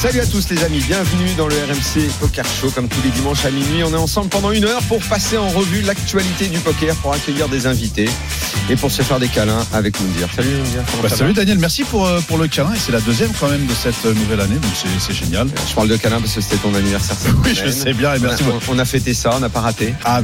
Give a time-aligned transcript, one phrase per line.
[0.00, 2.70] Salut à tous les amis, bienvenue dans le RMC Poker Show.
[2.70, 5.48] Comme tous les dimanches à minuit, on est ensemble pendant une heure pour passer en
[5.48, 8.08] revue l'actualité du poker, pour accueillir des invités
[8.70, 10.28] et pour se faire des câlins avec Moundir.
[10.34, 13.30] Salut Moundir, Bah, salut Daniel, merci pour, euh, pour le câlin et c'est la deuxième
[13.38, 15.48] quand même de cette euh, nouvelle année donc c'est- génial.
[15.68, 17.16] Je parle de câlins parce que c'était ton anniversaire.
[17.44, 18.44] Oui, je sais bien et On a, merci.
[18.44, 18.58] beaucoup.
[18.70, 19.92] on a fêté ça, on n'a pas raté.
[20.04, 20.20] Ah,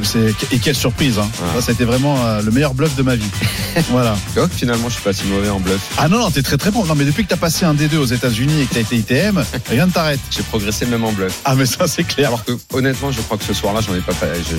[0.51, 1.29] et quelle surprise hein.
[1.39, 1.55] Ouais.
[1.55, 3.29] Ça, ça a été vraiment euh, le meilleur bluff de ma vie.
[3.91, 4.15] voilà.
[4.55, 5.81] Finalement, je suis pas si mauvais en bluff.
[5.97, 6.83] Ah non non, t'es très très bon.
[6.85, 9.43] Non mais depuis que t'as passé un D2 aux États-Unis et que t'as été ITM,
[9.69, 10.19] rien ne t'arrête.
[10.31, 11.39] J'ai progressé même en bluff.
[11.45, 12.27] Ah mais ça c'est clair.
[12.29, 14.13] Alors que honnêtement, je crois que ce soir-là, j'en ai pas,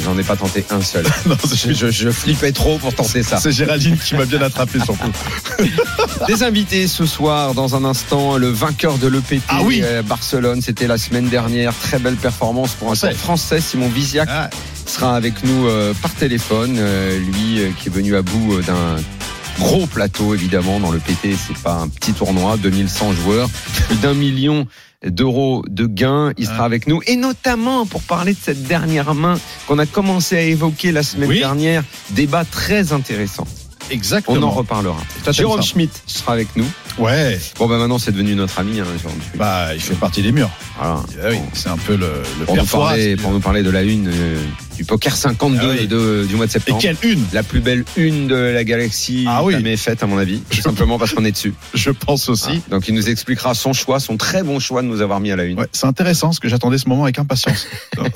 [0.04, 1.04] j'en ai pas tenté un seul.
[1.26, 3.38] Non, Je, je- je flippais trop pour tenter ça.
[3.38, 5.10] c'est Géraldine qui m'a bien attrapé surtout.
[6.26, 9.80] Des invités ce soir, dans un instant, le vainqueur de l'EPT Ah oui.
[9.82, 13.14] euh, Barcelone, c'était la semaine dernière, très belle performance pour un Français.
[13.14, 14.50] français, Simon Viziac Ah,
[14.86, 18.62] sera avec nous euh, par téléphone, Euh, lui euh, qui est venu à bout euh,
[18.62, 18.96] d'un
[19.58, 23.48] gros plateau évidemment dans le PT, c'est pas un petit tournoi, 2100 joueurs,
[23.88, 24.66] plus d'un million
[25.06, 26.64] d'euros de gains, il sera Ah.
[26.64, 30.90] avec nous et notamment pour parler de cette dernière main qu'on a commencé à évoquer
[30.92, 31.38] la semaine Oui.
[31.38, 33.46] dernière, débat très intéressant.
[33.88, 34.46] On exactement.
[34.48, 34.98] en reparlera.
[35.28, 36.66] Et Jérôme Schmitt sera avec nous.
[36.98, 37.38] Ouais.
[37.58, 39.36] Bon, bah maintenant, c'est devenu notre ami, hein, Jérôme Schmitt.
[39.38, 40.50] Bah il fait partie des murs.
[40.78, 41.02] Voilà.
[41.22, 43.82] Ah oui, c'est un peu le, le Pour, nous parler, pour nous parler de la
[43.82, 44.38] une euh,
[44.76, 45.86] du poker 52 Ah oui.
[45.86, 46.80] de- du mois de Et septembre.
[46.80, 49.54] quelle une La plus belle une de la galaxie Ah oui.
[49.54, 50.40] jamais faite, à mon avis.
[50.50, 51.54] Tout simplement parce qu'on est dessus.
[51.74, 52.62] Je pense aussi.
[52.66, 52.70] Ah.
[52.70, 55.36] Donc, il nous expliquera son choix, son très bon choix de nous avoir mis à
[55.36, 55.58] la une.
[55.60, 57.66] Ouais, c'est intéressant parce que j'attendais ce moment avec impatience.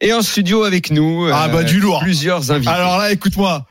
[0.00, 2.00] Et en studio avec nous, Ah, bah, du lourd.
[2.00, 2.70] plusieurs invités.
[2.72, 3.66] Alors là, écoute-moi.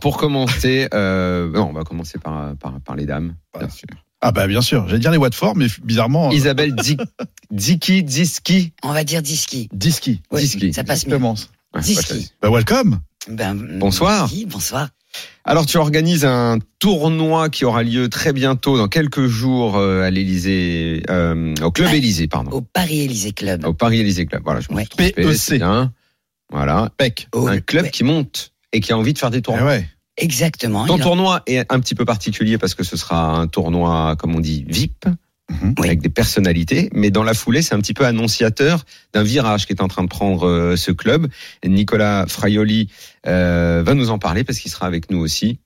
[0.00, 3.86] Pour commencer, euh, non, on va commencer par, par, par les dames, bien sûr.
[4.20, 6.30] Ah bah bien sûr, j'allais dire les Watford, mais bizarrement.
[6.30, 7.00] euh, Isabelle Dik-
[7.52, 8.72] Diki, Diski.
[8.82, 9.68] On va dire Diski.
[9.72, 10.22] Diski.
[10.32, 10.72] Ouais, Diski.
[10.72, 11.16] Ça passe mieux.
[11.18, 12.30] Ouais, Diski.
[12.42, 12.98] Bah welcome.
[13.28, 14.22] Ben, Bonsoir.
[14.22, 14.88] merci, bonsoir.
[15.44, 20.10] Alors tu organises un tournoi qui aura lieu très bientôt, dans quelques jours, euh, à
[20.10, 21.92] l'Élysée, euh, au Club.
[21.94, 23.64] Élysée, pardon, Au Paris Élysée Club.
[23.66, 24.42] au Paris Élysée Club.
[24.44, 24.86] Voilà, je me Ouais.
[24.96, 25.58] PEC.
[25.58, 25.92] bien.
[26.50, 27.28] Voilà, Pec.
[27.34, 29.66] Un club ouais, qui monte et qui a envie de faire des Eh tournois.
[29.66, 29.88] ouais.
[30.16, 30.84] Exactement.
[30.86, 34.34] Ton a- tournoi est un petit peu particulier parce que ce sera un tournoi, comme
[34.34, 35.04] on dit, VIP,
[35.50, 35.74] Mhm.
[35.78, 35.86] Oui.
[35.86, 38.84] avec des personnalités, mais dans la foulée, c'est un petit peu annonciateur
[39.14, 41.28] d'un virage qui est en train de prendre euh, ce club.
[41.64, 42.90] Nicolas Fraioli
[43.26, 45.60] euh, va nous en parler parce qu'il sera avec nous aussi.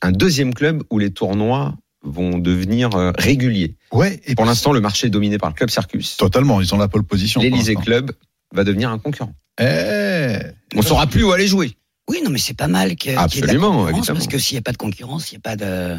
[0.00, 3.74] Un deuxième club où les tournois vont devenir euh, réguliers.
[3.92, 4.20] Ouais.
[4.26, 6.16] Et Pour l'instant, le marché est dominé par le club Circus.
[6.16, 7.42] Totalement, ils ont la pole position.
[7.42, 7.74] L'Elysée.
[7.74, 8.12] Club
[8.54, 9.34] va devenir un concurrent.
[9.60, 10.38] Eh.
[10.76, 11.76] On saura plus où aller jouer.
[12.08, 14.18] Oui, non, mais c'est pas mal que, qu'il y ait de la Absolument, concurrence, évidemment.
[14.18, 15.70] Parce que s'il n'y a pas de concurrence, il n'y a pas de, il y
[15.70, 15.98] a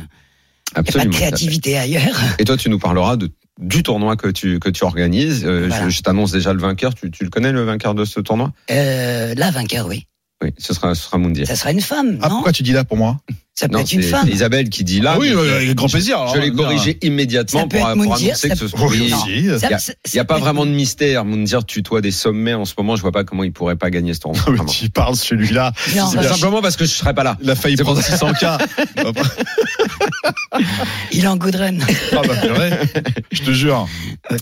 [0.75, 1.13] pas de Absolument.
[1.17, 2.19] créativité ailleurs.
[2.39, 3.29] Et toi, tu nous parleras de,
[3.59, 5.45] du tournoi que tu, que tu organises.
[5.45, 5.85] Euh, Voilà.
[5.85, 6.93] Je, je t'annonce déjà le vainqueur.
[6.95, 8.51] Tu, tu le connais, le vainqueur de ce tournoi?
[8.71, 10.07] Euh, la vainqueur, oui.
[10.43, 11.45] Oui, ce sera, ce sera Moundir.
[11.47, 12.35] Ça sera une femme, Ah non?
[12.35, 13.17] pourquoi tu dis là pour moi?
[13.53, 14.25] Ça peut Non, être une c'est femme.
[14.27, 15.13] c'est Isabelle qui dit là.
[15.15, 16.17] Ah oui, avec grand plaisir.
[16.19, 16.63] alors, Je l'ai va dire.
[16.63, 18.87] corrigé immédiatement pour, Moundir, annoncer ça que ce soit.
[18.87, 21.25] Oui, y a- Il n'y a pas vraiment de mystère.
[21.25, 22.95] Moundir tutoie des sommets en ce moment.
[22.95, 24.41] Je vois pas comment il pourrait pas gagner ce tournoi.
[24.49, 25.73] Mais tu parles celui-là.
[25.89, 26.07] Bien.
[26.07, 27.37] Simplement parce que je serais pas là.
[27.41, 28.57] Il a failli prendre 600K.
[31.11, 31.77] Il est en good run.
[32.13, 32.35] ah bah.
[33.31, 33.87] Je te jure.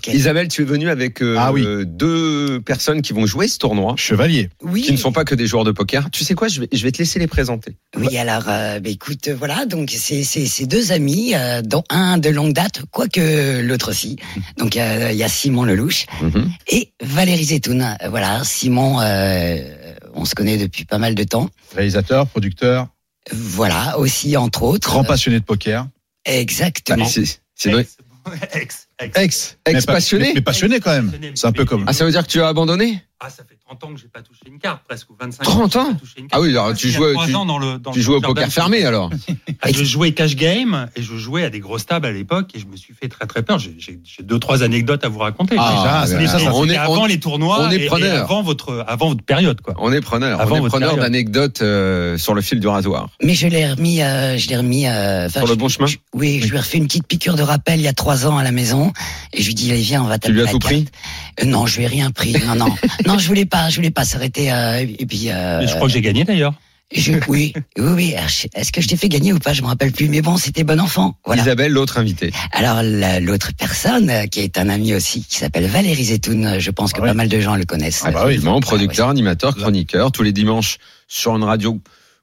[0.08, 1.66] Isabelle, tu es venue avec euh, Ah oui.
[1.86, 4.50] deux personnes qui vont jouer ce tournoi, Chevalier.
[4.62, 4.84] Oui.
[4.84, 6.10] qui ne sont pas que des joueurs de poker.
[6.12, 7.76] Tu sais quoi Je vais, je vais te laisser les présenter.
[7.98, 12.30] Oui, alors, euh, bah, écoute, euh, voilà, donc c'est deux amis, euh, dont un de
[12.30, 14.18] longue date, quoique l'autre aussi.
[14.58, 16.52] Donc euh, il y a Simon Lelouch Mhm.
[16.68, 17.98] et Valérie Zetoun.
[18.10, 21.50] Voilà, Simon, euh, on se connaît depuis pas mal de temps.
[21.76, 22.88] Réalisateur, producteur,
[23.32, 24.88] Voilà, aussi entre autres.
[24.90, 25.88] grand passionné de poker.
[26.26, 27.06] Exactement.
[27.08, 27.88] Ah, c'est- c'est vrai.
[28.54, 29.18] Ex, ex.
[29.18, 29.58] Ex.
[29.66, 30.28] Ex Mais pas- passionné.
[30.30, 31.12] Mais, mais passionné quand même.
[31.36, 31.84] C'est un peu comme.
[31.88, 34.08] Ah, ça veut dire que tu as abandonné Ah, ça fait 30 ans que j'ai
[34.08, 35.80] pas touché une carte, presque, ou 25 30 ans.
[35.82, 36.42] ans que j'ai pas touché une carte.
[36.42, 38.22] Ah oui, alors Ah, tu jouais- tu- ans dans le, dans Tu le joues au
[38.22, 39.10] poker fermé alors
[39.62, 42.60] Ah, Je jouais cash game et je jouais à des grosses tables à l'époque et
[42.60, 43.60] je me suis fait très très peur.
[43.60, 43.78] J'ai-
[44.24, 45.56] deux trois anecdotes à vous raconter.
[45.60, 48.84] Ah, ça, Mais ça, on est- avant on- les tournois on est et- avant votre
[48.88, 49.74] avant votre période quoi.
[49.80, 50.40] On est preneur.
[50.40, 51.06] Avant on est votre preneur période.
[51.06, 53.10] d'anecdotes euh, sur le fil du rasoir.
[53.24, 54.88] Mais je l'ai remis, euh, je l'ai remis.
[54.88, 57.80] euh, Sur le bon chemin Oui, je lui ai refait une petite piqûre de rappel
[57.80, 58.89] il y a trois ans à la maison
[59.34, 60.74] et je lui dis allez viens, on va Tu taper lui as tout carte.
[60.74, 60.86] pris
[61.42, 62.34] Euh, Non, je lui ai rien pris.
[62.46, 62.74] Non, non,
[63.08, 64.52] non, je voulais pas, je voulais pas s'arrêter.
[64.52, 65.30] Euh, et puis.
[65.30, 66.54] Euh, je crois que j'ai gagné d'ailleurs.
[66.92, 68.16] je- oui, oui, oui.
[68.56, 69.54] Est-ce que je t'ai fait gagner ou pas?
[69.54, 70.10] Je me rappelle plus.
[70.10, 71.16] Mais bon, c'était bon enfant.
[71.26, 71.44] Voilà.
[71.44, 72.32] Isabelle, l'autre invitée.
[72.52, 76.92] Alors la- l'autre personne qui est un ami aussi, qui s'appelle Valérie Zetoun, je pense
[76.94, 77.10] que Ah oui.
[77.10, 78.02] pas mal de gens le connaissent.
[78.06, 78.34] Ah bah oui.
[78.36, 80.78] Absolument, producteur, Ah animateur, chroniqueur, tous les dimanches
[81.08, 81.80] sur une radio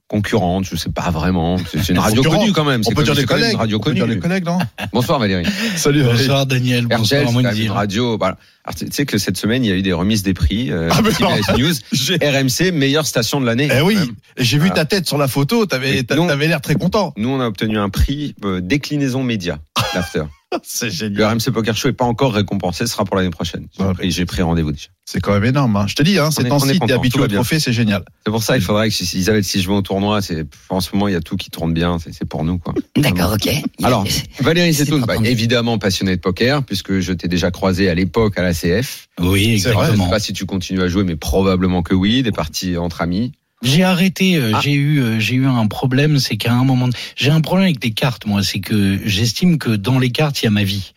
[0.09, 1.57] concurrente, je sais pas vraiment.
[1.59, 2.41] C'est une radio Concurrente.
[2.43, 2.81] connue quand même.
[2.85, 3.53] On C'est peut dire des collègues.
[3.53, 4.15] Une radio On peut dire connue.
[4.15, 4.59] des collègues, non
[4.93, 5.45] Bonsoir Valérie.
[5.77, 6.05] Salut.
[6.05, 8.17] Bonsoir Daniel, RTL, bonsoir c'est quand même une radio.
[8.19, 8.37] Voilà.
[8.65, 10.71] Alors, tu sais que cette semaine, il y a eu des remises des prix.
[10.71, 11.73] Euh, Ah, mais News.
[12.23, 13.69] RMC, meilleure station de l'année.
[13.77, 14.09] Eh oui, même.
[14.39, 14.75] J'ai vu Voilà.
[14.75, 17.13] ta tête sur la photo, t'avais t'avais l'air très content.
[17.17, 19.59] Nous, on a obtenu un prix euh, déclinaison média,
[19.97, 20.23] l'after.
[20.63, 21.25] C'est Le génial.
[21.35, 23.67] RMC Poker Show est pas encore récompensé, ce sera pour l'année prochaine.
[23.77, 23.93] J'ai Ouais.
[23.95, 24.87] pris, j'ai pris rendez-vous déjà.
[25.05, 25.77] C'est quand même énorme.
[25.77, 25.87] hein.
[25.89, 27.73] Je te dis, hein, On ces est- on est temps-ci, t'es habitué au trophée, c'est
[27.73, 28.05] génial.
[28.25, 30.81] C'est pour ça, il faudrait que si, Isabelle, si je vais au tournoi, c'est en
[30.81, 32.75] ce moment il y a tout qui tourne bien, c'est c'est pour nous quoi.
[32.97, 33.49] D'accord, ok.
[33.83, 34.05] Alors,
[34.41, 38.39] Valérie C'est pas bah, évidemment passionné de poker puisque je t'ai déjà croisé à l'époque
[38.39, 39.09] à la CF.
[39.21, 40.09] Oui, C'est vrai, Je sais exactement.
[40.09, 42.23] pas si tu continues à jouer, mais probablement que oui.
[42.23, 43.33] Des parties entre amis.
[43.63, 44.61] J'ai arrêté, euh, Ah.
[44.63, 47.83] j'ai eu, euh, j'ai eu un problème, c'est qu'à un moment, j'ai un problème avec
[47.83, 50.93] les cartes, moi, c'est que j'estime que dans les cartes, il y a ma vie.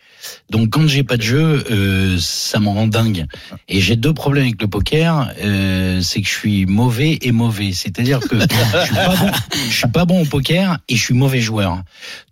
[0.50, 3.26] Donc quand j'ai pas de jeu, euh, ça me rend dingue.
[3.68, 7.72] Et j'ai deux problèmes avec le poker, euh, c'est que je suis mauvais et mauvais.
[7.72, 9.30] C'est-à-dire que je suis pas bon,
[9.68, 11.82] je suis pas bon au poker et je suis mauvais joueur.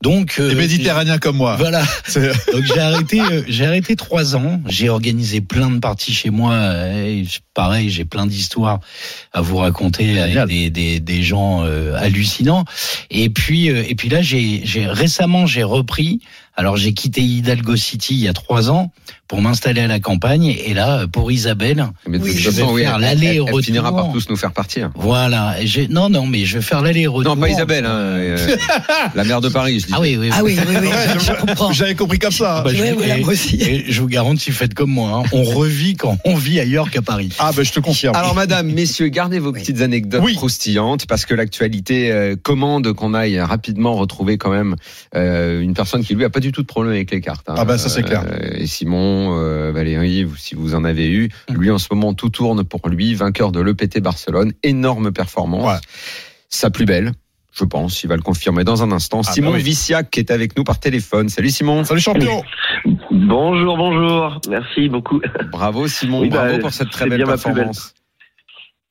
[0.03, 1.57] Donc euh, méditerranéen comme moi.
[1.57, 1.83] Voilà.
[2.15, 4.61] Donc j'ai arrêté, euh, j'ai arrêté trois ans.
[4.69, 6.53] J'ai organisé plein de parties chez moi.
[6.55, 7.25] euh, et
[7.55, 8.81] pareil, j'ai plein d'histoires
[9.33, 12.65] à vous raconter avec des, des, des gens euh, hallucinants.
[13.11, 16.21] Et puis euh, et puis là, j'ai j'ai récemment j'ai repris.
[16.59, 18.91] Alors j'ai quitté Hidalgo City il y a trois ans
[19.29, 20.47] pour m'installer à la campagne.
[20.65, 23.59] Et là, pour Isabelle, Mais Oui, je vais façon, oui, faire elle- l'aller-retour.
[23.59, 24.91] Elle finira par tous nous faire partir.
[24.97, 25.55] voilà.
[25.91, 27.37] Non, non, mais je vais faire l'aller-retour.
[27.37, 28.57] Non, pas Isabelle, hein, euh,
[29.15, 29.81] la maire de Paris.
[29.81, 29.93] Je dis.
[29.95, 30.31] Ah oui, oui.
[30.33, 31.73] Ah oui, oui, oui, Ouais, je, comprends.
[31.73, 32.63] J'avais compris comme ça.
[32.63, 33.57] Bah, je- voilà, et- aussi.
[33.63, 35.23] et je vous garantis, faites comme moi.
[35.25, 35.29] hein.
[35.33, 37.29] On revit quand on vit ailleurs qu'à Paris.
[37.39, 38.17] Ah, ben je te confirme.
[38.17, 39.61] Alors, madame, messieurs, gardez vos Oui.
[39.61, 40.35] petites anecdotes Oui.
[40.37, 44.75] croustillantes parce que l'actualité euh, commande qu'on aille rapidement retrouver quand même
[45.15, 47.45] euh, une personne qui lui a pas du tout de problème avec les cartes.
[47.49, 47.55] hein.
[47.59, 48.25] Ah bah, ça, c'est clair.
[48.31, 52.15] Euh, et Simon, euh, Valérie, vous- si vous en avez eu, lui en ce moment
[52.15, 55.79] tout tourne pour lui, vainqueur de l'EPT Barcelone, énorme performance, Ouais.
[56.49, 57.13] sa plus belle.
[57.53, 59.23] Je pense, il va le confirmer dans un instant.
[59.27, 59.63] Ah, Simon bah oui.
[59.63, 61.29] Vissiac qui est avec nous par téléphone.
[61.29, 61.83] Salut Simon.
[61.83, 62.45] Salut champion.
[63.11, 64.41] Bonjour, bonjour.
[64.49, 65.21] Merci beaucoup.
[65.51, 67.55] Bravo Simon, Oui, bah, bravo pour cette très c'est belle bien ma plus belle.
[67.65, 67.95] performance.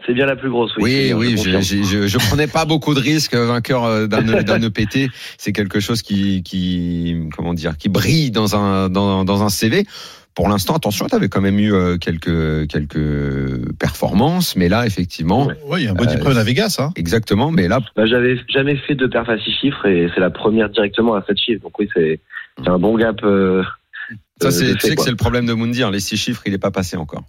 [0.06, 0.84] C'est bien la plus grosse, oui.
[0.84, 4.22] Oui, bien, oui, je je, je, prenais pas beaucoup de risques, euh, vainqueur euh, d'un
[4.22, 5.10] d'un EPT.
[5.38, 9.86] C'est quelque chose qui, qui, comment dire, qui brille dans un, dans, dans un CV.
[10.36, 15.48] Pour l'instant, attention, tu avais quand même eu euh, quelques, quelques performances, mais là, effectivement.
[15.66, 16.92] Ouais, il y a un body Euh, à Vegas, hein.
[16.96, 20.30] exactement, mais là, Bah, J'avais jamais fait de perf à 6 chiffres et c'est la
[20.30, 21.64] première directement à 7 chiffres.
[21.64, 22.20] Donc oui, c'est
[22.64, 23.18] c'est un bon gap.
[23.24, 23.64] euh,
[24.40, 25.90] ça, c'est, tu sais que c'est le problème de Moundir.
[25.90, 27.24] Les six chiffres, il est pas passé encore.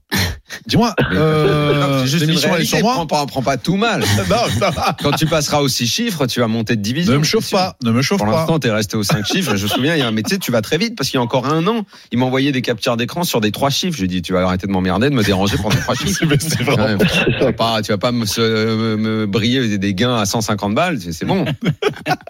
[0.67, 3.57] Dis-moi, Mais- euh, c'est juste une l'émission elle est sur moi Prends pas, prends pas
[3.57, 4.03] tout mal.
[4.29, 4.97] Non, ça va.
[5.03, 7.13] Quand tu passeras aux six chiffres, tu vas monter de division.
[7.13, 7.59] Ne me c'est chauffe sûr.
[7.59, 8.33] pas, ne me chauffe Pour pas.
[8.39, 9.57] l'instant, t'es resté aux cinq chiffres.
[9.57, 11.21] Je me souviens, il y a un métier, tu vas très vite parce qu'il y
[11.21, 13.97] a encore un an, il m'envoyait des captures d'écran sur des trois chiffres.
[13.97, 16.25] Je lui dis, tu vas arrêter de m'emmerder, de me déranger pour des trois chiffres.
[16.39, 16.87] C'est vraiment.
[16.89, 16.99] même.
[17.39, 20.25] Tu vas pas, tu vas pas me, se- me, me briller des- des gains à
[20.27, 20.99] 150 balles.
[21.01, 21.45] C'est c'est bon.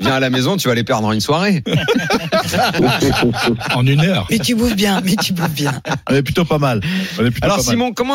[0.00, 1.62] Viens à la maison, tu vas les perdre en une soirée.
[3.74, 4.26] En une heure.
[4.30, 5.80] Mais tu bouffes bien, mais tu bouffes bien.
[6.10, 6.80] On est plutôt pas mal.
[7.18, 7.70] On est plutôt Alors pas mal.
[7.72, 8.07] Simon, comment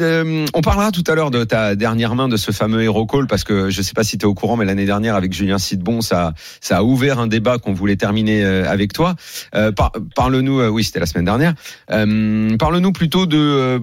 [0.00, 3.26] euh, on parlera tout à l'heure de ta dernière main de ce fameux Hero Call
[3.26, 5.58] parce que je sais pas si tu es au courant mais l'année dernière avec Julien
[5.58, 9.16] Sidbon ça ça a ouvert un débat qu'on voulait terminer euh, avec toi.
[9.54, 11.54] Euh, par- parle-nous euh, oui, c'était la semaine dernière.
[11.90, 13.80] Euh, parle-nous plutôt de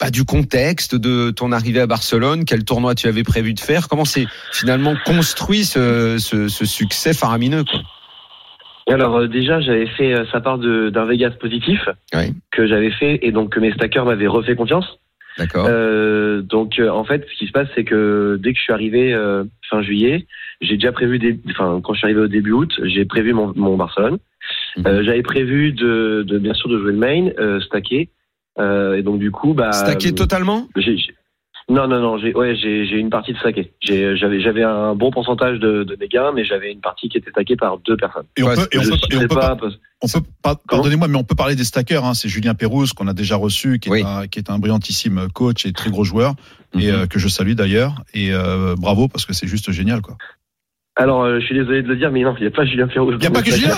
[0.00, 3.88] bah, du contexte de ton arrivée à Barcelone, quel tournoi tu avais prévu de faire,
[3.88, 7.80] comment c'est finalement construit ce, ce, ce succès faramineux quoi.
[8.88, 11.80] Alors euh, déjà, j'avais fait euh, sa part de- d'un Vegas positif
[12.14, 12.34] Oui.
[12.50, 14.86] que j'avais fait et donc que mes stackers m'avaient refait confiance.
[15.38, 15.66] D'accord.
[15.68, 18.72] Euh, donc euh, en fait, ce qui se passe, c'est que dès que je suis
[18.72, 20.26] arrivé euh, fin juillet,
[20.60, 23.52] j'ai déjà prévu, des, enfin quand je suis arrivé au début août, j'ai prévu mon,
[23.56, 24.18] mon Barcelone.
[24.76, 24.86] Mhm.
[24.86, 28.10] Euh, J'avais prévu de, de bien sûr de jouer le main, euh, stacké.
[28.58, 30.68] Euh, et donc du coup, bah Stacké totalement?
[30.76, 31.14] j'ai- j'ai-
[31.72, 33.72] non, non, non, j'ai ouais, j'ai j'ai une partie de stacké.
[33.80, 37.18] J'ai- J'avais j'avais un bon pourcentage de, de mes gains, mais j'avais une partie qui
[37.18, 38.26] était stackée par deux personnes.
[38.36, 39.74] Et on Ouais, peut, et on je peut, et on sais peut pas, pas, parce-
[40.02, 42.04] on peut pas- pardonnez-moi, mais on peut parler des stackers.
[42.04, 42.14] Hein.
[42.14, 44.02] C'est Julien Pérouse qu'on a déjà reçu, qui est, Oui.
[44.06, 46.34] un, qui est un brillantissime coach et très gros joueur,
[46.78, 46.94] et Mhm.
[46.94, 47.94] euh, que je salue d'ailleurs.
[48.14, 50.16] Et euh, bravo parce que c'est juste génial, quoi.
[50.94, 52.86] Alors, euh, je suis désolé de le dire, mais non, il n'y a pas Julien
[52.88, 53.12] Ferrous.
[53.12, 53.74] Il y a pas que Julien?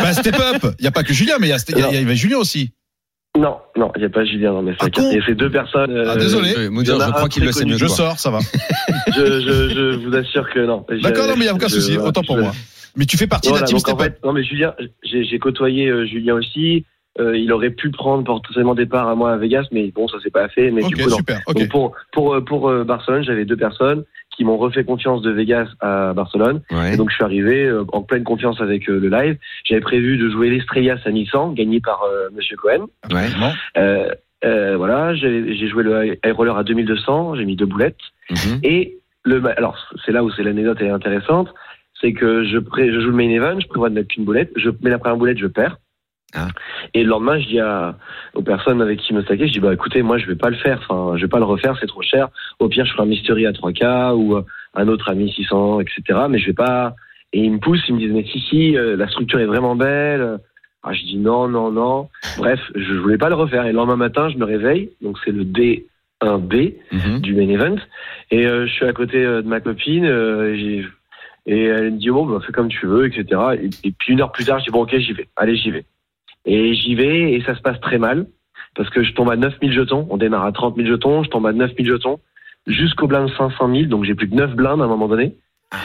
[0.00, 0.74] bah, step up.
[0.80, 2.72] Il y a pas que Julien, mais il y y y avait Julien aussi.
[3.38, 4.94] Non, non, il n'y a pas Julien dans mes Ah, sacs.
[4.94, 5.90] con Et c'est deux personnes.
[5.90, 6.48] euh, Ah, désolé.
[6.56, 8.38] Je, il y crois qu'il le sait mieux Je sors, ça va.
[9.14, 10.84] Je, je, je vous assure que non.
[11.02, 11.96] D'accord, non, mais il y a aucun souci.
[11.98, 12.52] Autant pour je- moi.
[12.96, 14.14] Mais tu fais partie de la team donc en step up.
[14.14, 14.74] fait, non, mais Julien,
[15.04, 16.86] j'ai j'ai côtoyé euh, Julien aussi.
[17.18, 20.30] Euh, il aurait pu prendre potentiellement départ à moi à Vegas, mais bon, ça s'est
[20.30, 20.70] pas fait.
[20.70, 21.16] Mais du coup, non.
[21.16, 21.40] super.
[21.54, 24.04] Donc pour pour euh, pour euh, Barcelone, j'avais deux personnes
[24.36, 26.60] qui m'ont refait confiance de Vegas à Barcelone.
[26.70, 26.94] Ouais.
[26.94, 29.38] Et donc je suis arrivé euh, en pleine confiance avec euh, le live.
[29.64, 32.86] J'avais prévu de jouer l'Estrellas à Nissan, gagné par euh, Monsieur Cohen.
[33.10, 33.28] Ouais.
[33.38, 33.52] Bon.
[33.78, 34.10] Euh,
[34.44, 37.96] euh, voilà, j'ai joué le high roller à 2200, j'ai mis deux boulettes.
[38.30, 38.60] Mhm.
[38.62, 41.48] Et le, alors c'est là où c'est l'anecdote est intéressante,
[42.00, 44.52] c'est que je, pré, je joue le main event, je prévois de mettre qu'une boulette,
[44.56, 45.78] je mets la première boulette, je perds.
[46.36, 46.48] Ah.
[46.94, 47.96] Et le lendemain, je dis à,
[48.34, 50.56] aux personnes avec qui me stackais, je dis bah écoutez, moi je vais pas le
[50.56, 52.28] faire, enfin je vais pas le refaire, c'est trop cher.
[52.58, 54.36] Au pire, je ferai un mystery à 3K ou
[54.74, 56.02] un autre à 1600, etc.
[56.28, 56.94] Mais je vais pas.
[57.32, 59.74] Et ils me poussent, ils me disent mais si si, euh, la structure est vraiment
[59.76, 60.38] belle.
[60.82, 62.08] Ah, je dis non non non.
[62.38, 63.64] Bref, je voulais pas le refaire.
[63.64, 67.20] Et le lendemain matin, je me réveille, donc c'est le D1B Mhm.
[67.20, 67.76] du main event.
[68.30, 70.04] Et euh, je suis à côté euh, de ma copine.
[71.48, 73.40] et elle me dit, bon, bah, fais comme tu veux, etc.
[73.62, 75.28] Et, et puis une heure plus tard, je dis, bon, ok, j'y vais.
[75.36, 75.84] Allez, j'y vais.
[76.46, 78.26] Et j'y vais, et ça se passe très mal.
[78.74, 80.06] Parce que je tombe à 9000 jetons.
[80.10, 81.22] On démarre à 30 000 jetons.
[81.24, 82.20] Je tombe à 9000 jetons.
[82.66, 83.86] Jusqu'au blind 500 000.
[83.86, 85.34] Donc j'ai plus que 9 blindes à un moment donné.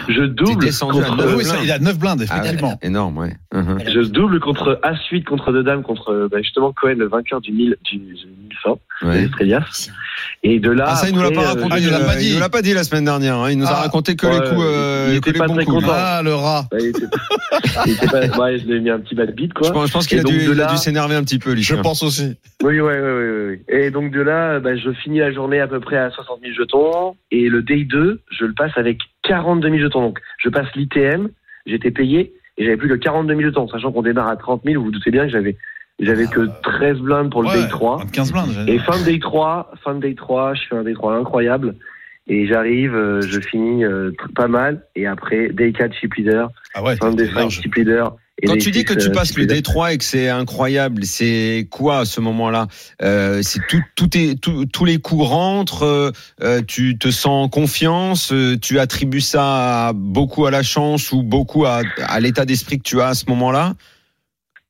[0.08, 2.78] Je double contre, neuf Ah oui, ça, il a 9 blindes, Ah ouais, effectivement.
[2.84, 3.34] énorme, ouais.
[3.54, 3.80] Mhm.
[3.92, 7.76] je double contre A8 contre deux dames contre bah, justement Cohen, le vainqueur du 1000,
[7.84, 9.28] du, du 1100, Ouais.
[10.44, 10.86] Et de là.
[10.90, 11.68] Ah, ça, il nous l'a pas euh, raconté.
[11.72, 12.28] Ah, il nous l'a euh, pas dit.
[12.28, 13.38] il nous l'a pas dit la semaine dernière.
[13.38, 13.50] hein.
[13.50, 13.82] Il nous a Ah.
[13.82, 15.82] raconté que Ouais, les coups, euh, il que était les pas bons très coups.
[15.82, 15.94] content.
[15.96, 16.68] Ah, le rat.
[16.72, 17.06] Ouais, il était,
[17.88, 19.68] il était pas, ouais, je lui ai mis un petit bad beat, quoi.
[19.68, 21.64] Je pense, je pense qu'il a dû, a s'énerver un petit peu, lui.
[21.64, 22.36] Je pense aussi.
[22.64, 23.86] Oui, ouais, ouais, ouais, ouais.
[23.86, 26.54] Et donc de là, bah, je finis la journée à peu près à 60 000
[26.56, 27.16] jetons.
[27.32, 29.00] Et le day 2, je le passe avec
[29.32, 30.02] 42 000 jetons.
[30.02, 31.28] Donc je passe l'ITM,
[31.66, 33.68] j'étais payé et j'avais plus que 42 000 jetons.
[33.70, 35.56] Sachant qu'on démarre à 30 000, vous vous doutez bien que j'avais
[36.00, 38.04] j'avais que 13 blindes pour le Ouais, day 3.
[38.12, 38.68] 15 blindes.
[38.68, 41.76] Et fin de day 3, fin de day 3, je fais un day 3 incroyable.
[42.28, 44.84] Et j'arrive, euh, je finis euh, pas mal.
[44.96, 47.54] Et après, day 4 chip leader, Ah ouais, fin de day t'es 5 large.
[47.62, 48.16] chip leader.
[48.46, 49.46] Quand tu dis 6, que tu euh, passes le.
[49.46, 52.68] D3 et que c'est incroyable, c'est quoi à ce moment-là?
[53.02, 55.84] Euh, C'est tout, tout est, tout- tous les coups rentrent.
[55.84, 58.32] euh, euh, tu te sens en confiance.
[58.32, 62.78] euh, tu attribues ça à- beaucoup à la chance ou beaucoup à, à l'état d'esprit
[62.78, 63.74] que tu as à ce moment-là?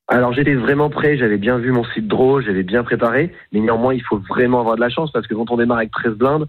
[0.08, 3.94] Alors j'étais vraiment prêt, j'avais bien vu mon site draw, j'avais bien préparé, mais néanmoins
[3.94, 6.48] il faut vraiment avoir de la chance parce que quand on démarre avec 13 blindes,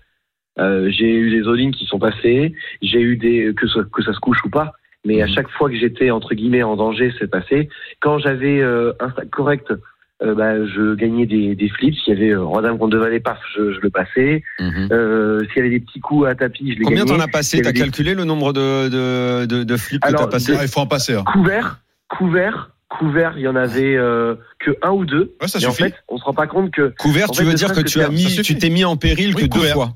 [0.59, 4.13] euh, j'ai eu des all qui sont passées, j'ai eu des que ça, que ça
[4.13, 4.73] se couche ou pas,
[5.05, 5.33] mais à Mhm.
[5.35, 7.69] chaque fois que j'étais entre guillemets en danger, c'est passé.
[8.01, 9.73] Quand j'avais euh, un stack correct,
[10.23, 11.97] euh, bah, je gagnais des, des flips.
[11.97, 14.45] S'il y avait euh, roi dame contre valets, paf, je, je le passais.
[14.61, 17.19] Euh, S'il y avait des petits coups à tapis, je les Combien gagnais.
[17.19, 20.27] t'en as passé T'as des- calculé le nombre de, de, de, de flips que t'as
[20.29, 21.15] passé Ah, il faut en passer.
[21.15, 21.25] hein.
[21.33, 25.35] Couvert, couvert, couvert, il y en avait euh, que un ou deux.
[25.41, 25.85] Ouais, ça Et en suffit.
[25.91, 28.09] fait, on se rend pas compte que Couvert, en tu veux dire que tu as
[28.09, 28.55] mis, suffit.
[28.55, 29.95] tu t'es mis en péril Oui, que deux fois.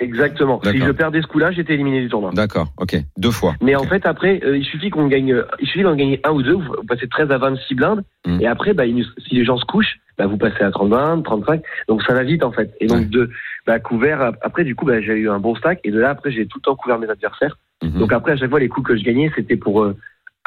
[0.00, 0.60] Exactement.
[0.64, 2.30] Si je perdais ce coup-là, j'étais éliminé du tournoi.
[2.34, 3.54] D'accord, ok, deux fois.
[3.62, 6.30] Mais en fait, après, euh, il suffit qu'on gagne, euh, il suffit d'en gagner un
[6.32, 6.54] ou deux.
[6.54, 8.04] Vous, passez de 13 à 26 blindes.
[8.26, 8.40] Mm.
[8.40, 11.24] Et après, bah, il- si les gens se couchent, bah, vous passez à 30 blindes,
[11.24, 11.62] 35.
[11.88, 12.74] Donc ça va vite en fait.
[12.80, 13.04] Et donc Ouais.
[13.06, 13.30] de
[13.66, 14.20] bah, couvert.
[14.22, 15.80] ap- Après, du coup, bah, j'ai eu un bon stack.
[15.84, 17.56] Et de là, après, j'ai tout le temps couvert mes adversaires.
[17.82, 17.98] Mhm.
[17.98, 19.96] Donc après, à chaque fois, les coups que je gagnais, c'était pour euh,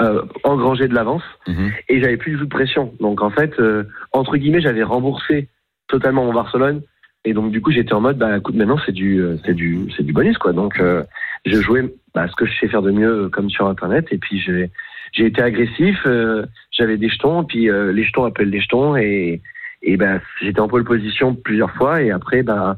[0.02, 1.24] euh, engranger de l'avance.
[1.48, 1.72] Mhm.
[1.90, 2.94] et j'avais plus du tout de pression.
[3.00, 5.48] Donc en fait, euh, entre guillemets, j'avais remboursé
[5.88, 6.82] totalement mon Barcelone.
[7.24, 9.88] Et donc du coup, j'étais en mode, bah écoute, maintenant c'est du, euh, c'est du,
[9.96, 10.54] c'est du bonus quoi.
[10.54, 11.04] Donc euh,
[11.46, 14.08] je jouais bah, ce que je sais faire de mieux, euh, comme sur Internet.
[14.12, 14.72] Et puis j'ai,
[15.14, 16.00] j'ai été agressif.
[16.08, 19.42] euh, j'avais des jetons, puis euh, les jetons appellent les jetons, et
[19.84, 22.02] et bah j'étais en pole position plusieurs fois.
[22.02, 22.78] Et après, bah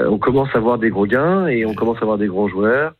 [0.00, 2.48] euh, on commence à voir des gros gains et on commence à voir des gros
[2.48, 2.94] joueurs.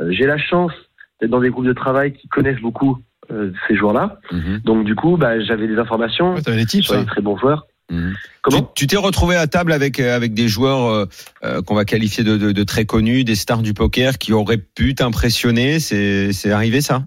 [0.00, 0.72] Euh, j'ai la chance
[1.20, 2.98] d'être dans des groupes de travail qui connaissent beaucoup
[3.30, 4.18] euh, ces joueurs-là.
[4.30, 4.60] Mhm.
[4.64, 6.84] Donc du coup, bah, j'avais des informations Ouais, t'avais les tips.
[6.86, 7.04] sur les hein.
[7.06, 7.66] très bons joueurs.
[7.92, 8.14] Mhm.
[8.40, 11.04] Comment Tu- t'es retrouvé à table avec euh, avec des joueurs euh,
[11.44, 14.58] euh, qu'on va qualifier de, de, de très connus, des stars du poker qui auraient
[14.58, 15.78] pu t'impressionner.
[15.78, 17.04] C'est c'est arrivé ça?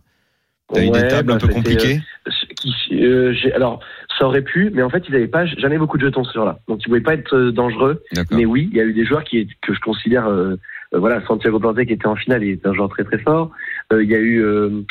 [0.73, 1.99] T'as eu des Ouais, tables bah, un peu compliquées?
[2.27, 3.81] euh, qui- euh, alors,
[4.17, 6.59] ça aurait pu, mais en fait, ils n'avaient pas jamais beaucoup de jetons ce jour-là.
[6.67, 8.01] Donc, ils pouvaient pas être euh, dangereux.
[8.31, 10.55] Mais oui, il y a eu des joueurs qui que je considère, euh,
[10.93, 13.51] euh, voilà, Santiago Planté qui était en finale, il était un joueur très très fort.
[13.93, 14.81] Euh, Il y a eu euh,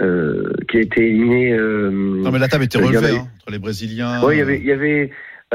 [0.00, 1.52] euh, qui a été éliminé.
[1.52, 4.22] Euh, Non, mais la table était relevée hein, entre les Brésiliens.
[4.22, 5.10] Ouais, il y avait, il y avait,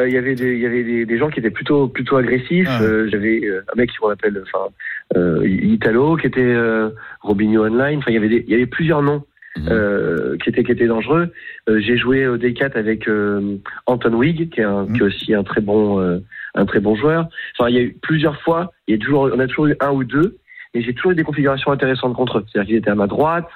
[0.08, 2.68] il y avait des, il y avait des, des gens qui étaient plutôt, plutôt agressifs.
[2.70, 2.82] Ah.
[2.82, 4.68] Euh, J'avais euh, un mec qu'on appelle, enfin,
[5.16, 6.90] euh, Italo, qui était euh,
[7.22, 7.98] Robinho Online.
[8.00, 9.24] Enfin, il y avait des, il y avait plusieurs noms
[9.58, 9.68] Mhm.
[9.72, 11.30] euh, qui étaient, qui étaient dangereux.
[11.68, 14.94] Euh, J'ai joué au D4 avec euh, Anton Wig, qui est, un, Mhm.
[14.94, 16.20] qui est aussi un très bon, euh,
[16.54, 17.28] un très bon joueur.
[17.58, 18.72] Enfin, il y a eu plusieurs fois.
[18.88, 20.38] Il y a toujours, on a toujours eu un ou deux,
[20.74, 22.46] mais j'ai toujours eu des configurations intéressantes contre eux.
[22.52, 23.48] C'est-à-dire qu'ils étaient à ma droite,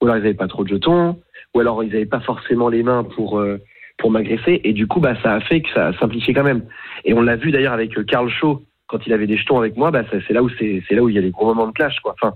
[0.00, 1.20] ou alors ils n'avaient pas trop de jetons,
[1.54, 3.58] ou alors ils n'avaient pas forcément les mains pour euh,
[4.04, 6.62] pour m'agresser et du coup bah ça a fait que ça a simplifié quand même
[7.06, 9.78] et on l'a vu d'ailleurs avec euh, Karl Shaw quand il avait des jetons avec
[9.78, 11.72] moi bah c'est là où c'est là où il y a des gros moments de
[11.72, 12.34] clash quoi enfin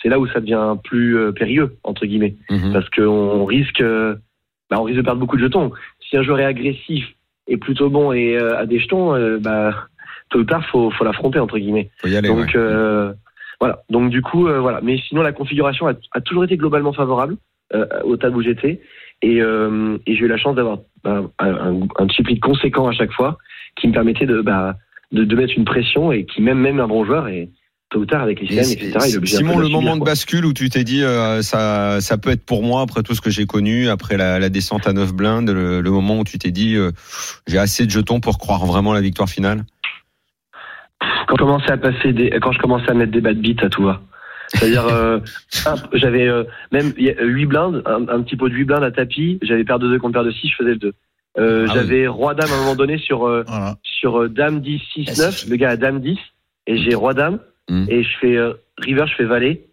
[0.00, 2.72] c'est là où ça devient plus euh, périlleux entre guillemets Mhm.
[2.72, 4.14] parce qu'on risque euh,
[4.70, 5.72] bah, on risque de perdre beaucoup de jetons
[6.08, 7.04] si un joueur est agressif
[7.48, 9.74] et plutôt bon et euh, a des jetons bah
[10.30, 12.28] tôt ou tard faut faut l'affronter entre guillemets Faut y aller.
[12.28, 13.12] donc ouais.
[13.60, 13.82] voilà.
[13.90, 14.80] Donc du coup voilà.
[14.82, 17.36] Mais sinon la configuration a, a toujours été globalement favorable
[18.04, 18.80] au table où j'étais
[19.22, 23.12] et, euh, et j'ai eu la chance d'avoir un, un, un chip conséquent à chaque
[23.12, 23.38] fois
[23.76, 24.76] qui me permettait de bah
[25.12, 27.50] de, de mettre une pression et qui même même un bon joueur et
[27.90, 28.98] tôt ou tard avec les Et etc.
[29.08, 30.12] Il est obligé un Simon, le subir, moment de quoi.
[30.12, 33.20] bascule où tu t'es dit euh, ça, ça peut être pour moi après tout ce
[33.20, 36.38] que j'ai connu, après la, la descente à 9 blindes, le, le moment où tu
[36.38, 36.92] t'es dit euh,
[37.48, 39.64] j'ai assez de jetons pour croire vraiment à la victoire finale?
[41.26, 43.68] quand je commençais à passer des, quand je commençais à mettre des bad beats à
[43.68, 44.00] tout va.
[44.54, 45.18] C'est-à-dire, euh,
[45.66, 49.38] un- j'avais euh, même 8 blindes, un, un petit pot de 8 blindes à tapis,
[49.42, 50.92] j'avais paire de 2 contre paire de 6, je faisais le 2.
[51.38, 53.76] Euh, Ah j'avais roi dame à un moment donné sur euh, Voilà.
[53.84, 56.18] sur euh, dame 10 6 Ah, 9, c'est- le gars a dame 10
[56.66, 57.38] et j'ai roi dame
[57.68, 57.86] Mm.
[57.88, 59.64] et je fais euh, river, je fais valet